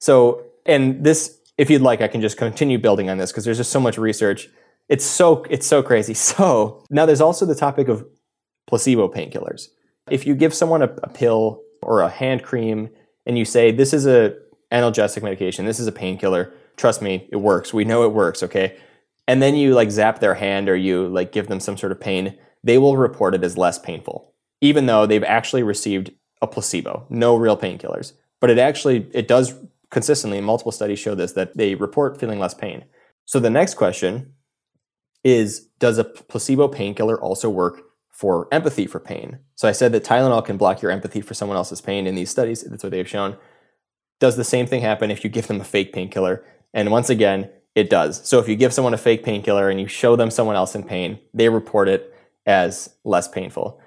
[0.00, 3.58] So And this, if you'd like, I can just continue building on this because there's
[3.58, 4.48] just so much research.
[4.88, 6.14] It's so it's so crazy.
[6.32, 8.04] So now there's also the topic of
[8.66, 9.68] placebo painkillers.
[10.10, 12.90] If you give someone a, a pill or a hand cream
[13.26, 14.34] and you say this is a
[14.72, 17.72] analgesic medication, this is a painkiller, trust me, it works.
[17.72, 18.76] We know it works, okay?
[19.28, 22.00] And then you like zap their hand or you like give them some sort of
[22.00, 27.06] pain, they will report it as less painful, even though they've actually received a placebo,
[27.08, 28.12] no real painkillers.
[28.40, 29.54] But it actually it does
[29.90, 32.84] consistently, multiple studies show this that they report feeling less pain.
[33.24, 34.32] So the next question
[35.22, 39.38] is does a placebo painkiller also work for empathy for pain?
[39.54, 42.30] So I said that Tylenol can block your empathy for someone else's pain in these
[42.30, 42.62] studies.
[42.62, 43.36] That's what they've shown.
[44.18, 46.44] Does the same thing happen if you give them a fake painkiller?
[46.74, 48.26] And once again, it does.
[48.26, 50.82] So if you give someone a fake painkiller and you show them someone else in
[50.82, 52.14] pain, they report it
[52.46, 53.80] as less painful.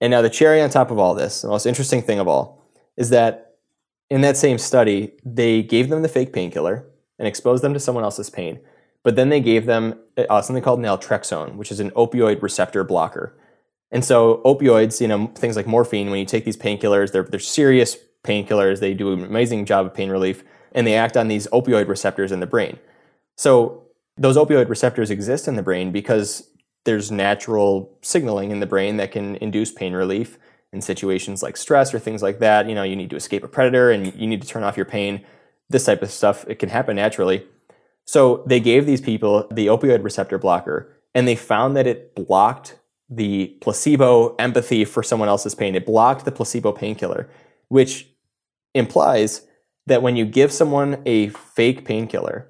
[0.00, 2.66] And now the cherry on top of all this, the most interesting thing of all,
[2.96, 3.56] is that
[4.10, 6.84] in that same study, they gave them the fake painkiller
[7.18, 8.60] and exposed them to someone else's pain.
[9.04, 13.38] But then they gave them uh, something called naltrexone, which is an opioid receptor blocker.
[13.90, 17.40] And so opioids, you know, things like morphine, when you take these painkillers, they're, they're
[17.40, 18.80] serious painkillers.
[18.80, 22.32] They do an amazing job of pain relief, and they act on these opioid receptors
[22.32, 22.78] in the brain.
[23.36, 26.50] So those opioid receptors exist in the brain because
[26.84, 30.38] there's natural signaling in the brain that can induce pain relief
[30.72, 32.68] in situations like stress or things like that.
[32.68, 34.86] You know, you need to escape a predator and you need to turn off your
[34.86, 35.24] pain.
[35.68, 37.46] This type of stuff, it can happen naturally.
[38.04, 42.78] So they gave these people the opioid receptor blocker and they found that it blocked
[43.08, 45.74] the placebo empathy for someone else's pain.
[45.74, 47.28] It blocked the placebo painkiller,
[47.68, 48.08] which
[48.74, 49.46] implies
[49.86, 52.48] that when you give someone a fake painkiller,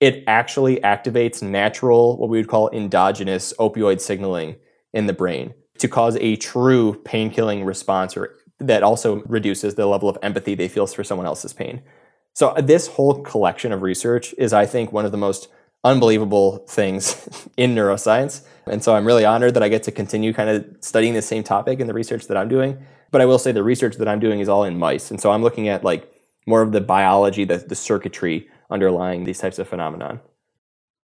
[0.00, 4.56] it actually activates natural, what we would call endogenous opioid signaling
[4.92, 9.86] in the brain to cause a true pain killing response or that also reduces the
[9.86, 11.82] level of empathy they feel for someone else's pain.
[12.32, 15.48] So uh, this whole collection of research is, I think, one of the most
[15.82, 18.44] unbelievable things in neuroscience.
[18.66, 21.42] And so I'm really honored that I get to continue kind of studying the same
[21.42, 22.84] topic in the research that I'm doing.
[23.10, 25.10] But I will say the research that I'm doing is all in mice.
[25.10, 26.10] And so I'm looking at like
[26.46, 30.20] more of the biology, the, the circuitry underlying these types of phenomenon.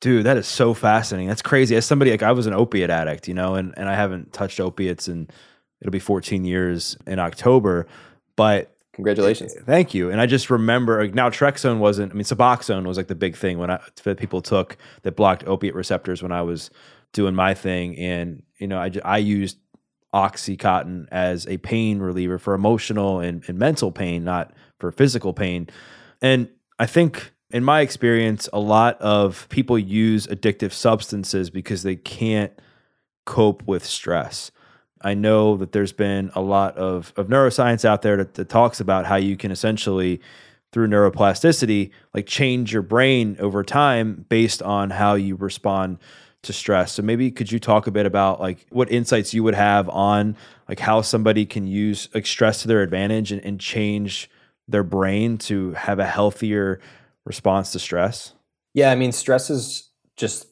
[0.01, 1.29] Dude, that is so fascinating.
[1.29, 1.77] That's crazy.
[1.77, 4.59] As somebody like I was an opiate addict, you know, and, and I haven't touched
[4.59, 5.29] opiates in
[5.81, 7.87] it'll be 14 years in October.
[8.37, 9.57] But Congratulations.
[9.57, 10.11] Eh, thank you.
[10.11, 13.59] And I just remember like, naltrexone wasn't, I mean, Suboxone was like the big thing
[13.59, 16.71] when I, that people took that blocked opiate receptors when I was
[17.13, 17.97] doing my thing.
[17.99, 19.59] And, you know, I, I used
[20.13, 25.69] Oxycontin as a pain reliever for emotional and, and mental pain, not for physical pain.
[26.21, 31.97] And I think in my experience, a lot of people use addictive substances because they
[31.97, 32.53] can't
[33.25, 34.51] cope with stress.
[35.03, 38.81] I know that there's been a lot of, of neuroscience out there that, that talks
[38.81, 40.21] about how you can essentially,
[40.73, 45.99] through neuroplasticity, like change your brain over time based on how you respond
[46.43, 46.93] to stress.
[46.93, 50.37] So maybe could you talk a bit about like what insights you would have on
[50.69, 54.31] like how somebody can use like stress to their advantage and, and change
[54.69, 56.81] their brain to have a healthier
[57.25, 58.35] response to stress?
[58.75, 60.47] Yeah, I mean stress is just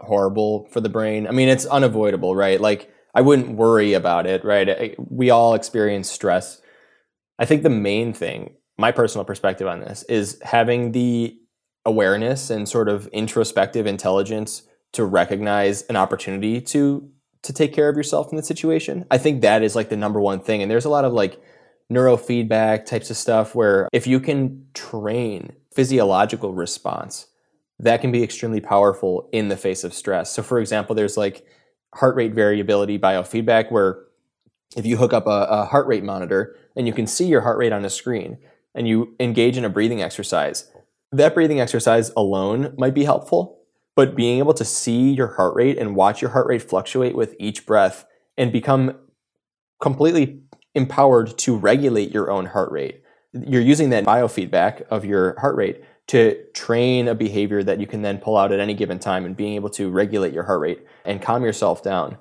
[0.00, 1.26] horrible for the brain.
[1.26, 2.60] I mean it's unavoidable, right?
[2.60, 4.94] Like I wouldn't worry about it, right?
[4.98, 6.60] We all experience stress.
[7.38, 11.36] I think the main thing, my personal perspective on this, is having the
[11.84, 17.08] awareness and sort of introspective intelligence to recognize an opportunity to
[17.42, 19.04] to take care of yourself in the situation.
[19.10, 20.62] I think that is like the number one thing.
[20.62, 21.42] And there's a lot of like
[21.92, 27.26] neurofeedback types of stuff where if you can train physiological response,
[27.78, 30.32] that can be extremely powerful in the face of stress.
[30.32, 31.46] So for example, there's like
[31.94, 34.04] heart rate variability biofeedback where
[34.76, 37.58] if you hook up a, a, heart rate monitor and you can see your heart
[37.58, 38.38] rate on a screen
[38.74, 40.70] and you engage in a breathing exercise,
[41.10, 43.58] that breathing exercise alone might be helpful.
[43.94, 47.34] But being able to see your heart rate and watch your heart rate fluctuate with
[47.38, 48.06] each breath
[48.38, 48.96] and become
[49.80, 50.40] completely
[50.74, 53.01] empowered to regulate your own heart rate.
[53.32, 58.02] You're using that biofeedback of your heart rate to train a behavior that you can
[58.02, 60.84] then pull out at any given time and being able to regulate your heart rate
[61.04, 62.18] and calm yourself down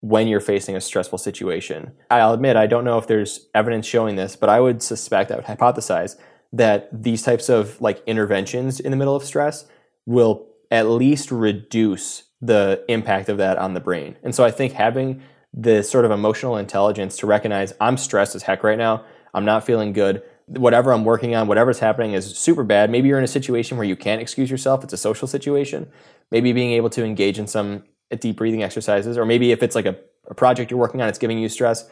[0.00, 1.92] when you're facing a stressful situation.
[2.10, 5.36] I'll admit, I don't know if there's evidence showing this, but I would suspect, I
[5.36, 6.16] would hypothesize
[6.52, 9.66] that these types of like interventions in the middle of stress
[10.06, 14.16] will at least reduce the impact of that on the brain.
[14.22, 18.44] And so I think having the sort of emotional intelligence to recognize I'm stressed as
[18.44, 19.04] heck right now,
[19.34, 20.22] I'm not feeling good
[20.56, 22.90] whatever I'm working on, whatever's happening is super bad.
[22.90, 24.82] Maybe you're in a situation where you can't excuse yourself.
[24.82, 25.88] It's a social situation.
[26.30, 27.84] Maybe being able to engage in some
[28.18, 29.96] deep breathing exercises, or maybe if it's like a,
[30.26, 31.88] a project you're working on, it's giving you stress,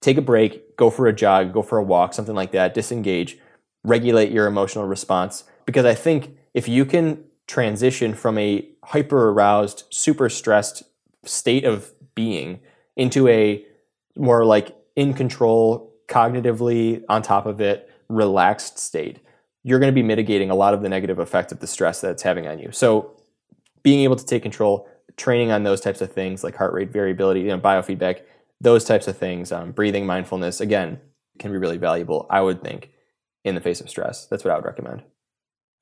[0.00, 3.38] take a break, go for a jog, go for a walk, something like that, disengage,
[3.84, 5.44] regulate your emotional response.
[5.66, 10.82] Because I think if you can transition from a hyper aroused, super stressed
[11.24, 12.60] state of being
[12.96, 13.64] into a
[14.16, 19.20] more like in control, cognitively on top of it, relaxed state,
[19.64, 22.10] you're going to be mitigating a lot of the negative effect of the stress that
[22.10, 22.70] it's having on you.
[22.72, 23.14] So,
[23.82, 27.40] being able to take control, training on those types of things like heart rate variability,
[27.40, 28.22] you know, biofeedback,
[28.60, 31.00] those types of things, um, breathing, mindfulness, again,
[31.38, 32.90] can be really valuable, I would think,
[33.44, 34.26] in the face of stress.
[34.26, 35.02] That's what I would recommend.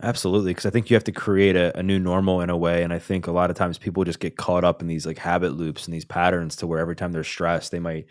[0.03, 2.83] Absolutely, because I think you have to create a, a, new normal in a way,
[2.83, 5.17] and I think a lot of times people just get caught up in these like
[5.17, 8.07] habit loops and these patterns to where every time they're stressed, they might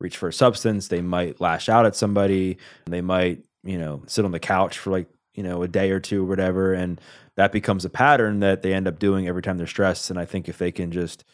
[0.00, 4.24] reach for a substance, they might lash out at somebody, they might you know sit
[4.24, 7.00] on the couch for like you know a day or two or whatever, and
[7.36, 10.10] that becomes a pattern that they end up doing every time they're stressed.
[10.10, 11.24] And I think if they can just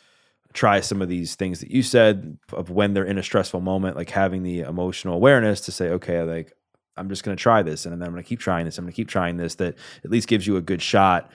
[0.53, 3.97] try some of these things that you said of when they're in a stressful moment,
[3.97, 6.53] like having the emotional awareness to say, okay, like
[6.97, 8.79] I'm just going to try this, and then I'm going to keep trying this.
[8.79, 9.57] I'm going to keep trying this.
[9.57, 11.31] That at least gives you a good shot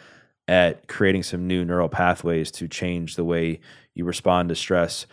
[0.47, 3.59] at creating some new neural pathways to change the way
[3.93, 5.05] you respond to stress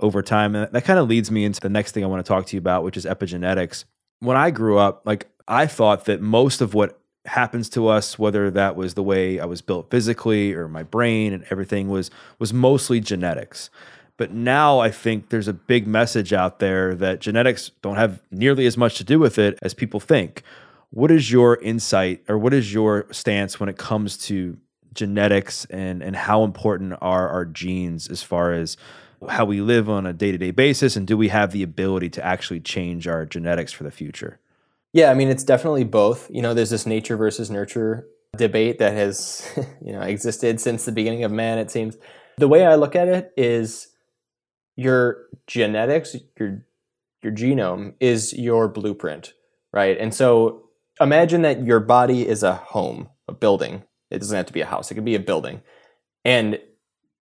[0.00, 0.56] over time.
[0.56, 2.56] And that kind of leads me into the next thing I want to talk to
[2.56, 3.84] you about, which is epigenetics.
[4.20, 8.50] When I grew up, like I thought that most of what happens to us whether
[8.50, 12.50] that was the way I was built physically or my brain and everything was was
[12.50, 13.68] mostly genetics
[14.20, 18.66] but now I think there's a big message out there that genetics don't have nearly
[18.66, 20.42] as much to do with it as people think.
[20.90, 24.58] What is your insight or what is your stance when it comes to
[24.92, 28.76] genetics and, and how important are our genes as far as
[29.28, 30.96] how we live on a day to day basis?
[30.96, 34.40] And do we have the ability to actually change our genetics for the future?
[34.92, 36.28] Yeah, I mean, it's definitely both.
[36.30, 39.48] You know, there's this nature versus nurture debate that has,
[39.84, 41.96] you know, existed since the beginning of man, it seems.
[42.38, 43.88] The way I look at it is
[44.76, 46.64] your genetics, your
[47.22, 49.34] your genome is your blueprint,
[49.72, 49.98] right?
[49.98, 53.82] And so imagine that your body is a home, a building.
[54.10, 55.60] It doesn't have to be a house, it can be a building.
[56.24, 56.58] And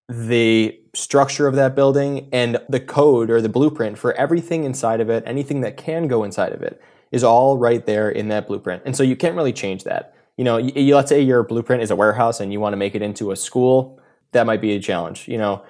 [0.10, 5.10] the structure of that building and the code or the blueprint for everything inside of
[5.10, 6.82] it, anything that can go inside of it,
[7.12, 8.82] is all right there in that blueprint.
[8.86, 10.16] And so you can't really change that.
[10.36, 12.96] You know, you, let's say your blueprint is a warehouse and you want to make
[12.96, 14.00] it into a school,
[14.32, 15.28] that might be a challenge.
[15.28, 15.64] You know,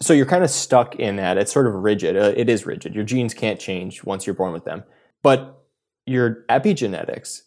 [0.00, 1.38] so you're kind of stuck in that.
[1.38, 2.16] It's sort of rigid.
[2.16, 2.94] Uh, it is rigid.
[2.94, 4.82] Your genes can't change once you're born with them.
[5.22, 5.62] But
[6.04, 7.42] your epigenetics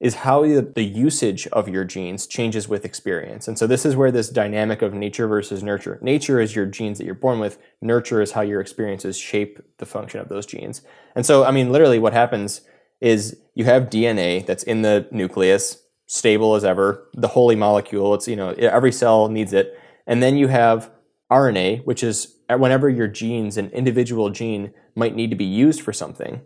[0.00, 3.48] is how the usage of your genes changes with experience.
[3.48, 5.98] And so this is where this dynamic of nature versus nurture.
[6.00, 7.58] Nature is your genes that you're born with.
[7.82, 10.82] Nurture is how your experiences shape the function of those genes.
[11.16, 12.60] And so, I mean, literally what happens
[13.00, 18.14] is you have DNA that's in the nucleus, stable as ever, the holy molecule.
[18.14, 19.76] It's, you know, every cell needs it.
[20.06, 20.90] And then you have
[21.30, 25.92] RNA, which is whenever your genes, an individual gene, might need to be used for
[25.92, 26.40] something,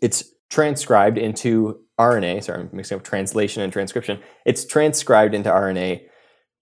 [0.00, 2.44] it's transcribed into RNA.
[2.44, 4.20] Sorry, I'm mixing up translation and transcription.
[4.44, 6.02] It's transcribed into RNA,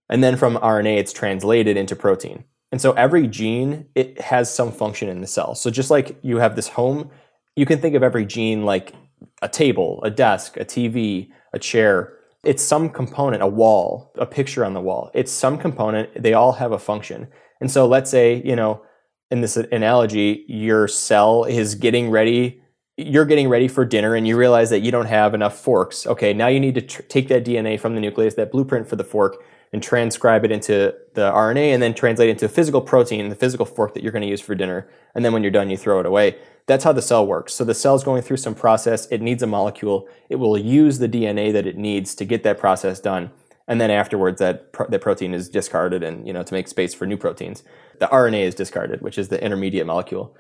[0.09, 2.45] and then from RNA, it's translated into protein.
[2.73, 5.55] And so every gene, it has some function in the cell.
[5.55, 7.11] So just like you have this home,
[7.55, 8.95] you can think of every gene like
[9.43, 12.13] a table, a desk, a TV, a chair,
[12.47, 15.11] it's some component, a wall, a picture on the wall.
[15.15, 17.29] It's some component, they all have a function.
[17.61, 18.83] And so let's say, you know,
[19.31, 22.63] in this analogy, your cell is getting ready,
[22.97, 26.07] you're getting ready for dinner and you realize that you don't have enough forks.
[26.07, 28.97] Okay, now you need to tr- take that DNA from the nucleus, that blueprint for
[28.97, 32.81] the fork, and transcribe it into the RNA and then translate it into a physical
[32.81, 34.89] protein, the physical fork that you're going to use for dinner.
[35.15, 36.39] And then when you're done, you throw it away.
[36.67, 37.53] That's how the cell works.
[37.53, 39.07] So the cell's going through some process.
[39.07, 40.09] It needs a molecule.
[40.31, 43.31] It will use the DNA that it needs to get that process done.
[43.69, 47.05] And then afterwards, that that protein is discarded, and you know to make space for
[47.05, 47.65] new proteins.
[47.99, 50.37] The RNA is discarded, which is the intermediate molecule.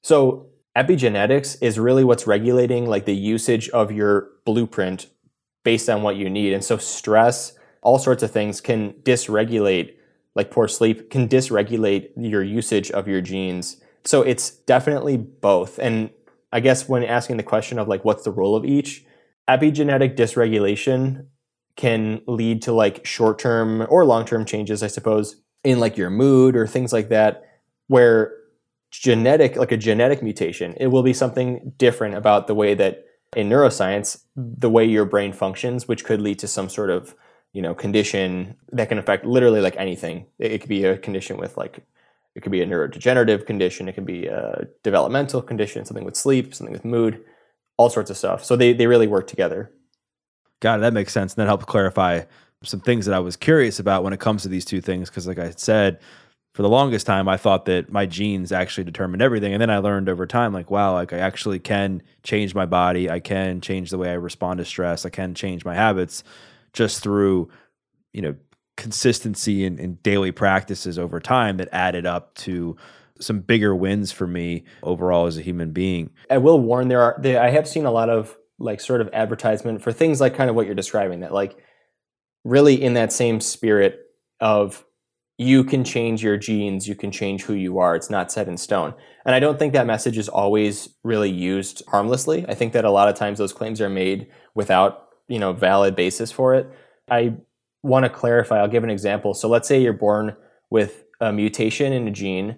[0.00, 0.46] So
[0.76, 5.06] epigenetics is really what's regulating like the usage of your blueprint
[5.64, 6.52] based on what you need.
[6.52, 7.52] And so stress,
[7.82, 9.94] all sorts of things can dysregulate,
[10.34, 15.78] like poor sleep, can dysregulate your usage of your genes so it's definitely both.
[15.78, 16.10] And
[16.52, 19.04] I guess when asking the question of like what's the role of each,
[19.48, 21.26] epigenetic dysregulation
[21.76, 26.66] can lead to like short-term or long-term changes, I suppose, in like your mood or
[26.66, 27.44] things like that,
[27.86, 28.34] where
[28.90, 33.04] genetic, like a genetic mutation, it will be something different about the way that
[33.36, 37.14] in neuroscience, the way your brain functions, which could lead to some sort of,
[37.52, 40.26] you know, condition that can affect literally like anything.
[40.38, 41.84] It could be a condition with like
[42.34, 43.88] it could be a neurodegenerative condition.
[43.88, 47.24] It could be a developmental condition, something with sleep, something with mood,
[47.76, 48.44] all sorts of stuff.
[48.44, 49.70] So they, they really work together.
[50.60, 50.82] Got it.
[50.82, 51.34] That makes sense.
[51.34, 52.22] And that helped clarify
[52.62, 55.08] some things that I was curious about when it comes to these two things.
[55.08, 55.98] Because, like I said,
[56.52, 59.52] for the longest time I thought that my genes actually determined everything.
[59.52, 63.08] And then I learned over time like wow like I actually can change my body.
[63.10, 65.06] I can change the way I respond to stress.
[65.06, 66.24] I can change my habits
[66.72, 67.48] just through
[68.12, 68.34] you know
[68.76, 72.76] consistency and, and daily practices over time that added up to
[73.20, 76.10] some bigger wins for me overall as a human being.
[76.30, 79.82] I will warn there are I have seen a lot of like sort of advertisement
[79.82, 81.56] for things like kind of what you're describing that like
[82.44, 84.00] really in that same spirit
[84.40, 84.84] of
[85.40, 87.96] you can change your genes, you can change who you are.
[87.96, 88.92] It's not set in stone.
[89.24, 92.44] And I don't think that message is always really used harmlessly.
[92.46, 95.96] I think that a lot of times those claims are made without, you know, valid
[95.96, 96.70] basis for it.
[97.10, 97.36] I
[97.82, 99.32] want to clarify, I'll give an example.
[99.32, 100.36] So let's say you're born
[100.68, 102.56] with a mutation in a gene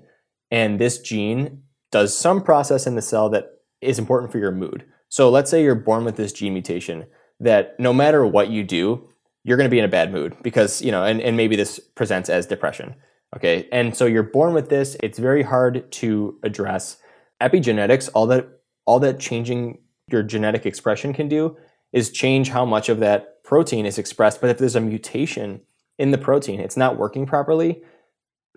[0.50, 1.62] and this gene
[1.92, 4.84] does some process in the cell that is important for your mood.
[5.08, 7.06] So let's say you're born with this gene mutation
[7.38, 9.08] that no matter what you do,
[9.44, 11.78] you're going to be in a bad mood because, you know, and, and maybe this
[11.78, 12.94] presents as depression.
[13.36, 13.68] Okay.
[13.72, 14.96] And so you're born with this.
[15.02, 16.98] It's very hard to address.
[17.40, 18.48] Epigenetics, all that
[18.84, 19.78] all that changing
[20.08, 21.56] your genetic expression can do
[21.92, 24.40] is change how much of that protein is expressed.
[24.40, 25.60] But if there's a mutation
[25.98, 27.82] in the protein, it's not working properly,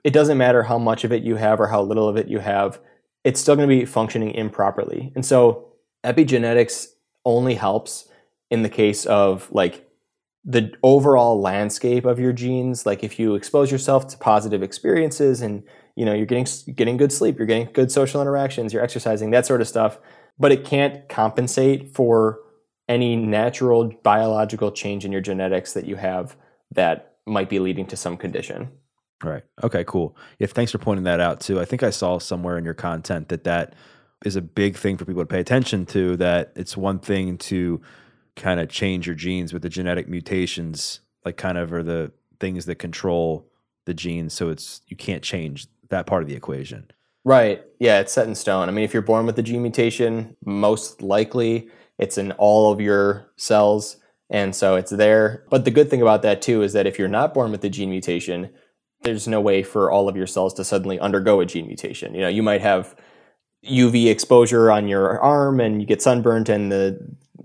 [0.03, 2.39] it doesn't matter how much of it you have or how little of it you
[2.39, 2.79] have,
[3.23, 5.11] it's still going to be functioning improperly.
[5.15, 5.73] And so
[6.03, 6.88] epigenetics
[7.25, 8.07] only helps
[8.51, 9.84] in the case of like
[10.46, 15.64] the overall landscape of your genes like if you expose yourself to positive experiences and
[15.96, 19.46] you know you're getting getting good sleep you're getting good social interactions you're exercising that
[19.46, 19.98] sort of stuff
[20.38, 22.39] but it can't compensate for
[22.88, 26.36] any natural biological change in your genetics that you have
[26.72, 28.70] that might be leading to some condition.
[29.24, 29.43] Right.
[29.64, 30.16] Okay cool.
[30.39, 31.60] Yeah thanks for pointing that out too.
[31.60, 33.74] I think i saw somewhere in your content that that
[34.24, 37.82] is a big thing for people to pay attention to that it's one thing to
[38.36, 42.65] kind of change your genes with the genetic mutations like kind of are the things
[42.65, 43.49] that control
[43.86, 46.89] the genes so it's you can't change that part of the equation.
[47.23, 47.63] Right.
[47.79, 48.69] Yeah it's set in stone.
[48.69, 52.81] I mean if you're born with the gene mutation most likely it's in all of
[52.81, 53.97] your cells
[54.29, 55.45] and so it's there.
[55.49, 57.69] But the good thing about that too is that if you're not born with the
[57.69, 58.49] gene mutation
[59.01, 62.13] there's no way for all of your cells to suddenly undergo a gene mutation.
[62.15, 62.95] You know you might have
[63.65, 66.99] uv exposure on your arm and you get sunburnt and the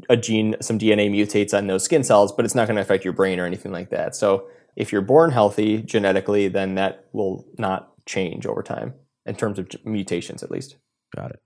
[0.09, 3.05] a gene, some DNA mutates on those skin cells, but it's not going to affect
[3.05, 4.15] your brain or anything like that.
[4.15, 8.95] So if you're born healthy genetically, then that will not change over time
[9.27, 10.77] in terms of mutations, at least.
[11.15, 11.41] Got it.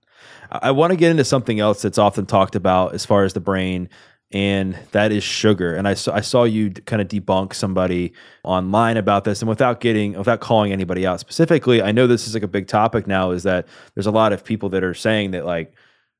[0.51, 3.39] I want to get into something else that's often talked about as far as the
[3.39, 3.89] brain,
[4.31, 5.75] and that is sugar.
[5.75, 9.81] And I saw, I saw you kind of debunk somebody online about this, and without
[9.81, 13.31] getting, without calling anybody out specifically, I know this is like a big topic now.
[13.31, 15.73] Is that there's a lot of people that are saying that like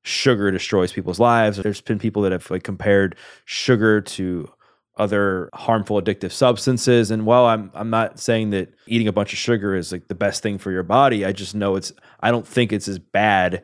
[0.06, 1.58] sugar destroys people's lives.
[1.58, 4.48] There's been people that have like compared sugar to
[4.98, 9.40] other harmful addictive substances and while I'm I'm not saying that eating a bunch of
[9.40, 11.92] sugar is like the best thing for your body, I just know it's
[12.22, 13.64] I don't think it's as bad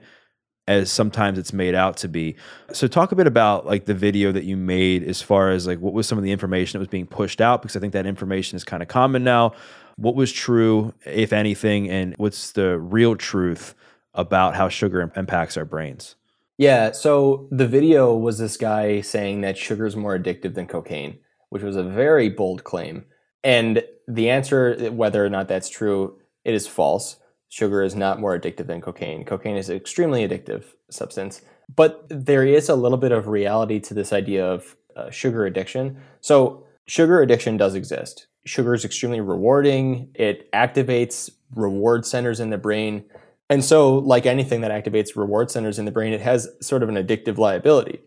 [0.67, 2.35] as sometimes it's made out to be.
[2.73, 5.79] So talk a bit about like the video that you made as far as like
[5.79, 8.05] what was some of the information that was being pushed out because I think that
[8.05, 9.53] information is kind of common now.
[9.95, 13.75] What was true if anything and what's the real truth
[14.13, 16.15] about how sugar impacts our brains?
[16.61, 21.17] Yeah, so the video was this guy saying that sugar is more addictive than cocaine,
[21.49, 23.05] which was a very bold claim.
[23.43, 27.15] And the answer, whether or not that's true, it is false.
[27.49, 29.25] Sugar is not more addictive than cocaine.
[29.25, 31.41] Cocaine is an extremely addictive substance.
[31.75, 35.99] But there is a little bit of reality to this idea of uh, sugar addiction.
[36.19, 38.27] So, sugar addiction does exist.
[38.45, 43.05] Sugar is extremely rewarding, it activates reward centers in the brain
[43.51, 46.87] and so, like anything that activates reward centers in the brain, it has sort of
[46.87, 47.99] an addictive liability.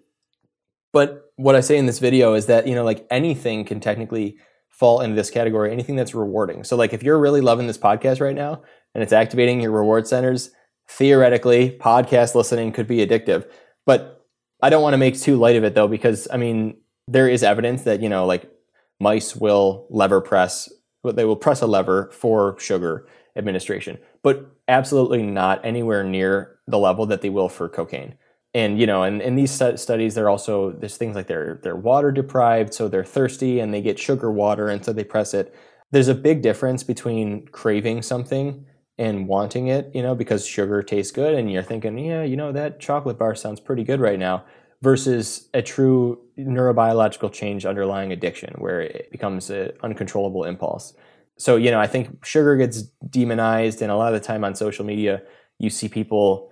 [0.91, 4.39] But what I say in this video is that, you know, like anything can technically
[4.71, 6.65] fall into this category, anything that's rewarding.
[6.65, 8.63] So, like if you're really loving this podcast right now
[8.95, 10.51] and it's activating your reward centers,
[10.89, 13.47] theoretically, podcast listening could be addictive.
[13.85, 14.25] But
[14.63, 17.43] I don't want to make too light of it though, because I mean, there is
[17.43, 18.51] evidence that, you know, like
[18.99, 20.73] mice will lever press,
[21.05, 27.07] they will press a lever for sugar administration, but absolutely not anywhere near the level
[27.07, 28.15] that they will for cocaine.
[28.55, 32.13] And you know, and in these studies, they're also there's things like they're they're water
[32.13, 35.55] deprived, so they're thirsty and they get sugar water, and so they press it.
[35.91, 38.65] There's a big difference between craving something
[38.97, 42.53] and wanting it, you know, because sugar tastes good, and you're thinking, yeah, you know,
[42.53, 44.45] that chocolate bar sounds pretty good right now,
[44.83, 50.95] versus a true neurobiological change underlying addiction, where it becomes an uncontrollable impulse
[51.39, 54.55] so you know i think sugar gets demonized and a lot of the time on
[54.55, 55.23] social media
[55.59, 56.51] you see people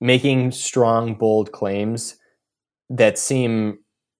[0.00, 2.16] making strong bold claims
[2.90, 3.78] that seem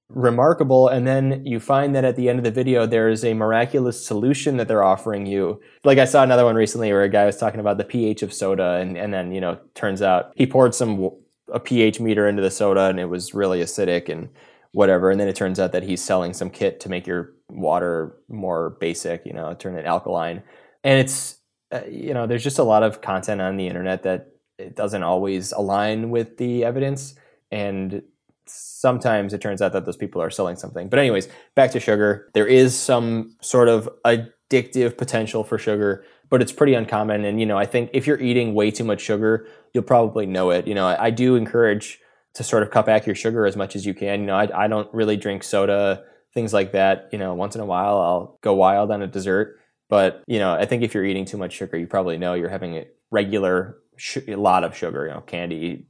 [0.08, 3.34] remarkable and then you find that at the end of the video there is a
[3.34, 5.60] miraculous solution that they're offering you.
[5.82, 8.32] Like i saw another one recently where a guy was talking about the ph of
[8.32, 11.10] soda and, and then you know turns out he poured some
[11.52, 14.28] a ph meter into the soda and it was really acidic and
[14.72, 18.16] whatever and then it turns out that he's selling some kit to make your water
[18.28, 20.42] more basic you know turn it alkaline
[20.84, 21.38] and it's
[21.72, 25.02] uh, you know there's just a lot of content on the internet that it doesn't
[25.02, 27.14] always align with the evidence
[27.50, 28.02] and
[28.46, 30.88] sometimes it turns out that those people are selling something.
[30.88, 32.30] But anyways, back to sugar.
[32.34, 37.24] There is some sort of addictive potential for sugar, but it's pretty uncommon.
[37.24, 40.50] And you know, I think if you're eating way too much sugar, you'll probably know
[40.50, 40.66] it.
[40.66, 42.00] You know, I, I do encourage
[42.34, 44.20] to sort of cut back your sugar as much as you can.
[44.20, 46.04] You know, I, I don't really drink soda,
[46.36, 47.08] things like that.
[47.12, 49.58] You know, once in a while I'll go wild on a dessert.
[49.88, 52.50] But you know, I think if you're eating too much sugar, you probably know you're
[52.50, 55.06] having a regular, sh- a lot of sugar.
[55.06, 55.86] You know, candy,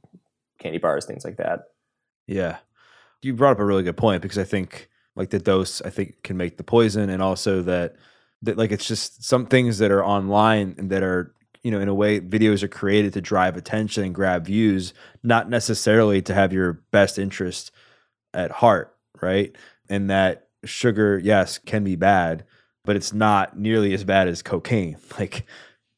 [0.57, 1.65] candy bars, things like that.
[2.27, 2.57] Yeah.
[3.21, 6.23] You brought up a really good point because I think like the dose I think
[6.23, 7.95] can make the poison and also that
[8.43, 11.33] that like it's just some things that are online and that are
[11.63, 14.93] you know in a way videos are created to drive attention and grab views
[15.23, 17.71] not necessarily to have your best interest
[18.33, 19.55] at heart right
[19.89, 22.43] and that sugar yes can be bad
[22.87, 24.97] but it's not nearly as bad as cocaine.
[25.19, 25.45] Like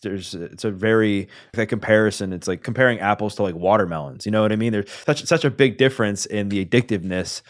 [0.01, 4.41] there's it's a very that comparison it's like comparing apples to like watermelons you know
[4.41, 4.71] what i mean?
[4.71, 7.41] There's such such a big difference in the addictiveness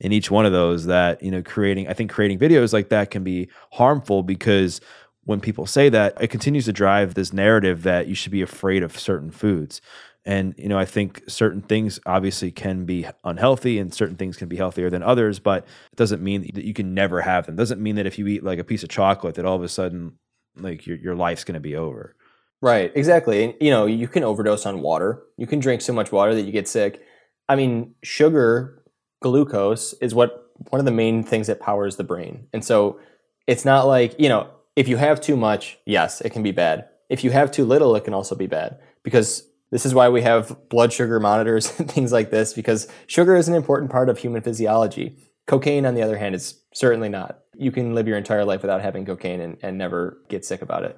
[0.00, 3.10] in each one of those that you know creating i think creating videos like that
[3.10, 4.80] can be harmful because
[5.24, 8.82] when people say that it continues to drive this narrative that you should be afraid
[8.82, 9.82] of certain foods
[10.28, 14.48] and you know i think certain things obviously can be unhealthy and certain things can
[14.48, 17.58] be healthier than others but it doesn't mean that you can never have them it
[17.58, 19.68] doesn't mean that if you eat like a piece of chocolate that all of a
[19.68, 20.12] sudden
[20.60, 22.14] like your your life's going to be over.
[22.60, 23.44] Right, exactly.
[23.44, 25.22] And you know, you can overdose on water.
[25.36, 27.02] You can drink so much water that you get sick.
[27.48, 28.82] I mean, sugar,
[29.22, 32.46] glucose is what one of the main things that powers the brain.
[32.52, 32.98] And so
[33.46, 36.88] it's not like, you know, if you have too much, yes, it can be bad.
[37.08, 40.22] If you have too little, it can also be bad because this is why we
[40.22, 44.18] have blood sugar monitors and things like this because sugar is an important part of
[44.18, 45.16] human physiology.
[45.46, 47.40] Cocaine, on the other hand, is certainly not.
[47.56, 50.84] You can live your entire life without having cocaine and, and never get sick about
[50.84, 50.96] it.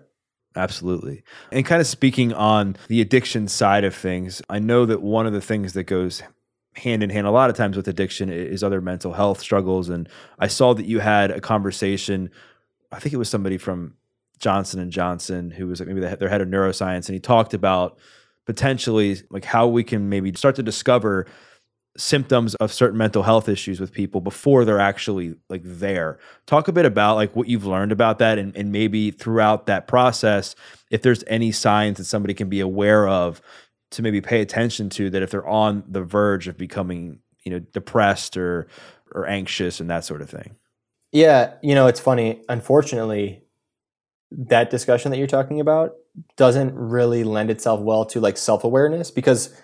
[0.57, 1.23] Absolutely.
[1.53, 5.33] And kind of speaking on the addiction side of things, I know that one of
[5.33, 6.23] the things that goes
[6.75, 9.89] hand in hand a lot of times with addiction is other mental health struggles.
[9.89, 10.09] And
[10.41, 12.31] I saw that you had a conversation,
[12.91, 13.95] I think it was somebody from
[14.41, 17.99] Johnson and Johnson who was like maybe their head of neuroscience, and he talked about
[18.51, 21.25] potentially like how we can maybe start to discover
[21.97, 26.19] symptoms of certain mental health issues with people before they're actually like there.
[26.47, 29.87] Talk a bit about like what you've learned about that and, and maybe throughout that
[29.87, 30.57] process
[30.91, 33.41] if there's any signs that somebody can be aware of
[33.93, 37.61] to maybe pay attention to that if they're on the verge of becoming you know
[37.61, 38.67] depressed or
[39.13, 40.57] or anxious and that sort of thing.
[41.13, 43.45] Yeah you know it's funny unfortunately
[44.33, 45.93] that discussion that you're talking about
[46.37, 49.55] doesn't really lend itself well to like self-awareness because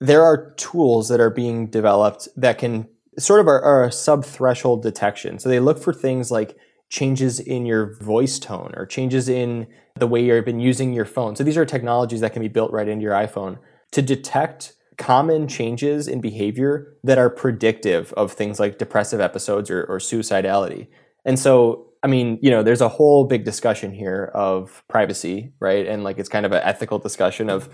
[0.00, 2.88] there are tools that are being developed that can
[3.18, 5.38] sort of are, are a sub threshold detection.
[5.38, 6.56] So they look for things like
[6.88, 11.36] changes in your voice tone or changes in the way you've been using your phone.
[11.36, 13.58] So these are technologies that can be built right into your iPhone
[13.92, 19.84] to detect common changes in behavior that are predictive of things like depressive episodes or,
[19.84, 20.88] or suicidality.
[21.24, 25.86] And so, I mean, you know, there's a whole big discussion here of privacy, right?
[25.86, 27.68] And like it's kind of an ethical discussion of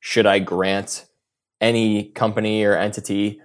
[0.00, 1.06] should I grant
[1.60, 3.40] any company or entity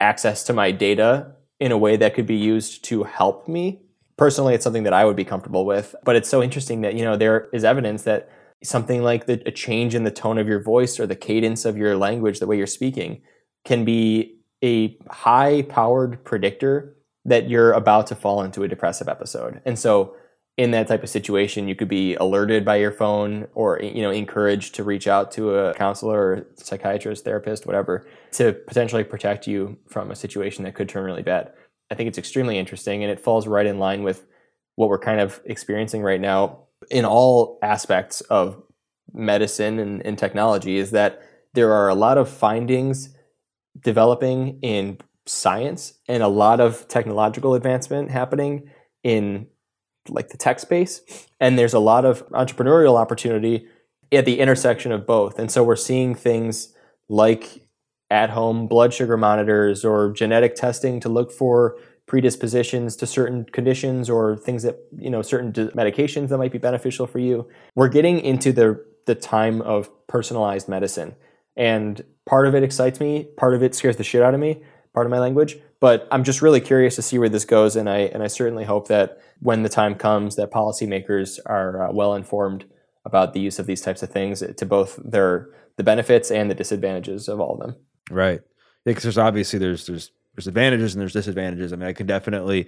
[0.00, 3.82] access to my data in a way that could be used to help me.
[4.16, 7.04] Personally, it's something that I would be comfortable with, but it's so interesting that, you
[7.04, 8.28] know, there is evidence that
[8.62, 11.76] something like the, a change in the tone of your voice or the cadence of
[11.76, 13.22] your language, the way you're speaking,
[13.64, 19.60] can be a high powered predictor that you're about to fall into a depressive episode.
[19.64, 20.14] And so
[20.56, 24.10] in that type of situation, you could be alerted by your phone or you know
[24.10, 29.78] encouraged to reach out to a counselor or psychiatrist, therapist, whatever, to potentially protect you
[29.88, 31.52] from a situation that could turn really bad.
[31.90, 34.26] I think it's extremely interesting and it falls right in line with
[34.76, 36.60] what we're kind of experiencing right now
[36.90, 38.62] in all aspects of
[39.12, 41.22] medicine and, and technology is that
[41.54, 43.14] there are a lot of findings
[43.80, 48.70] developing in science and a lot of technological advancement happening
[49.02, 49.46] in
[50.08, 51.26] like the tech space.
[51.38, 53.66] And there's a lot of entrepreneurial opportunity
[54.12, 55.38] at the intersection of both.
[55.38, 56.74] And so we're seeing things
[57.08, 57.66] like
[58.10, 64.10] at home blood sugar monitors or genetic testing to look for predispositions to certain conditions
[64.10, 67.48] or things that, you know, certain medications that might be beneficial for you.
[67.76, 71.14] We're getting into the the time of personalized medicine.
[71.56, 74.62] And part of it excites me, part of it scares the shit out of me,
[74.94, 77.88] part of my language, But I'm just really curious to see where this goes, and
[77.88, 82.14] I and I certainly hope that when the time comes, that policymakers are uh, well
[82.14, 82.64] informed
[83.04, 86.54] about the use of these types of things to both their the benefits and the
[86.54, 87.76] disadvantages of all of them.
[88.10, 88.40] Right.
[88.84, 91.72] Yeah, because there's obviously there's there's there's advantages and there's disadvantages.
[91.72, 92.66] I mean, I can definitely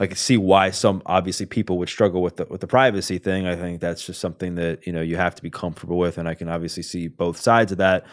[0.00, 3.46] I can see why some obviously people would struggle with the with the privacy thing.
[3.46, 6.28] I think that's just something that you know you have to be comfortable with, and
[6.28, 8.06] I can obviously see both sides of that.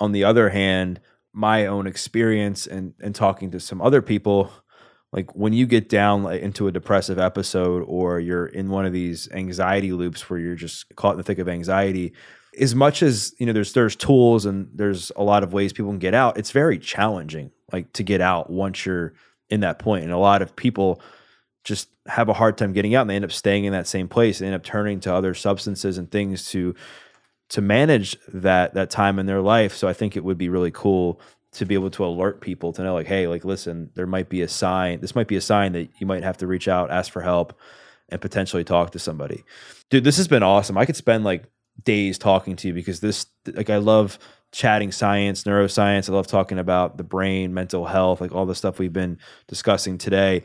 [0.00, 1.00] On the other hand,
[1.32, 4.50] my own experience and and talking to some other people,
[5.12, 8.92] like when you get down like, into a depressive episode or you're in one of
[8.92, 12.12] these anxiety loops where you're just caught in the thick of anxiety,
[12.58, 15.90] as much as you know there's there's tools and there's a lot of ways people
[15.90, 19.14] can get out, it's very challenging like to get out once you're
[19.48, 20.04] in that point.
[20.04, 21.00] And a lot of people
[21.64, 24.08] just have a hard time getting out and they end up staying in that same
[24.08, 24.38] place.
[24.38, 26.74] They end up turning to other substances and things to
[27.50, 29.74] to manage that that time in their life.
[29.76, 31.20] So I think it would be really cool
[31.52, 34.42] to be able to alert people to know like, hey, like listen, there might be
[34.42, 35.00] a sign.
[35.00, 37.58] This might be a sign that you might have to reach out, ask for help,
[38.08, 39.44] and potentially talk to somebody.
[39.90, 40.78] Dude, this has been awesome.
[40.78, 41.44] I could spend like
[41.84, 44.18] days talking to you because this like I love
[44.52, 46.08] chatting science, neuroscience.
[46.08, 49.98] I love talking about the brain, mental health, like all the stuff we've been discussing
[49.98, 50.42] today.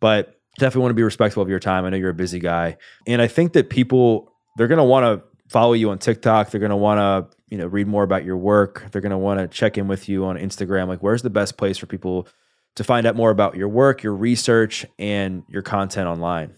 [0.00, 1.84] But definitely want to be respectful of your time.
[1.84, 2.76] I know you're a busy guy.
[3.06, 6.50] And I think that people, they're going to want to follow you on TikTok.
[6.50, 8.90] They're going to want to, you know, read more about your work.
[8.90, 10.88] They're going to want to check in with you on Instagram.
[10.88, 12.26] Like, where's the best place for people
[12.74, 16.56] to find out more about your work, your research, and your content online?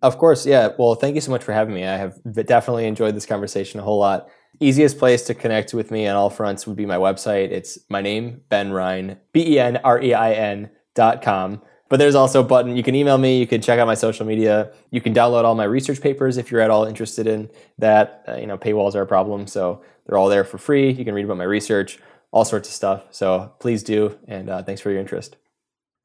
[0.00, 0.70] Of course, yeah.
[0.78, 1.84] Well, thank you so much for having me.
[1.84, 2.14] I have
[2.46, 4.30] definitely enjoyed this conversation a whole lot.
[4.60, 7.50] Easiest place to connect with me on all fronts would be my website.
[7.50, 11.60] It's my name, Ben Rein, B E N R E I N dot com.
[11.88, 12.76] But there's also a button.
[12.76, 13.38] You can email me.
[13.38, 14.70] You can check out my social media.
[14.90, 18.24] You can download all my research papers if you're at all interested in that.
[18.28, 20.90] Uh, you know, paywalls are a problem, so they're all there for free.
[20.90, 21.98] You can read about my research,
[22.30, 23.04] all sorts of stuff.
[23.10, 25.36] So please do, and uh, thanks for your interest.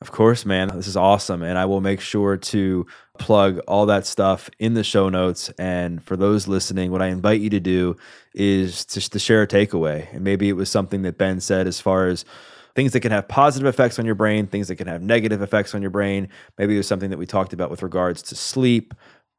[0.04, 0.68] Of course, man.
[0.76, 1.44] This is awesome.
[1.44, 2.86] And I will make sure to
[3.20, 5.50] plug all that stuff in the show notes.
[5.58, 7.96] And for those listening, what I invite you to do
[8.34, 10.14] is just to share a takeaway.
[10.14, 12.26] And maybe it was something that Ben said as far as
[12.76, 15.76] things that can have positive effects on your brain, things that can have negative effects
[15.76, 16.28] on your brain.
[16.58, 18.94] Maybe it was something that we talked about with regards to sleep,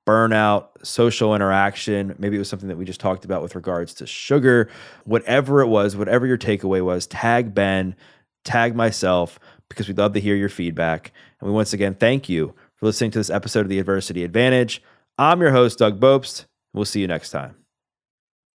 [0.07, 2.15] burnout, social interaction.
[2.19, 4.69] Maybe it was something that we just talked about with regards to sugar.
[5.05, 7.97] Whatever it was, whatever your takeaway was, tag Ben,
[8.45, 11.13] tag myself because we'd love to hear your feedback.
[11.41, 14.83] And we once again thank you for listening to this episode of The Adversity Advantage.
[15.19, 16.47] I'm your host, Doug Bopst.
[16.73, 17.64] We'll see you next time.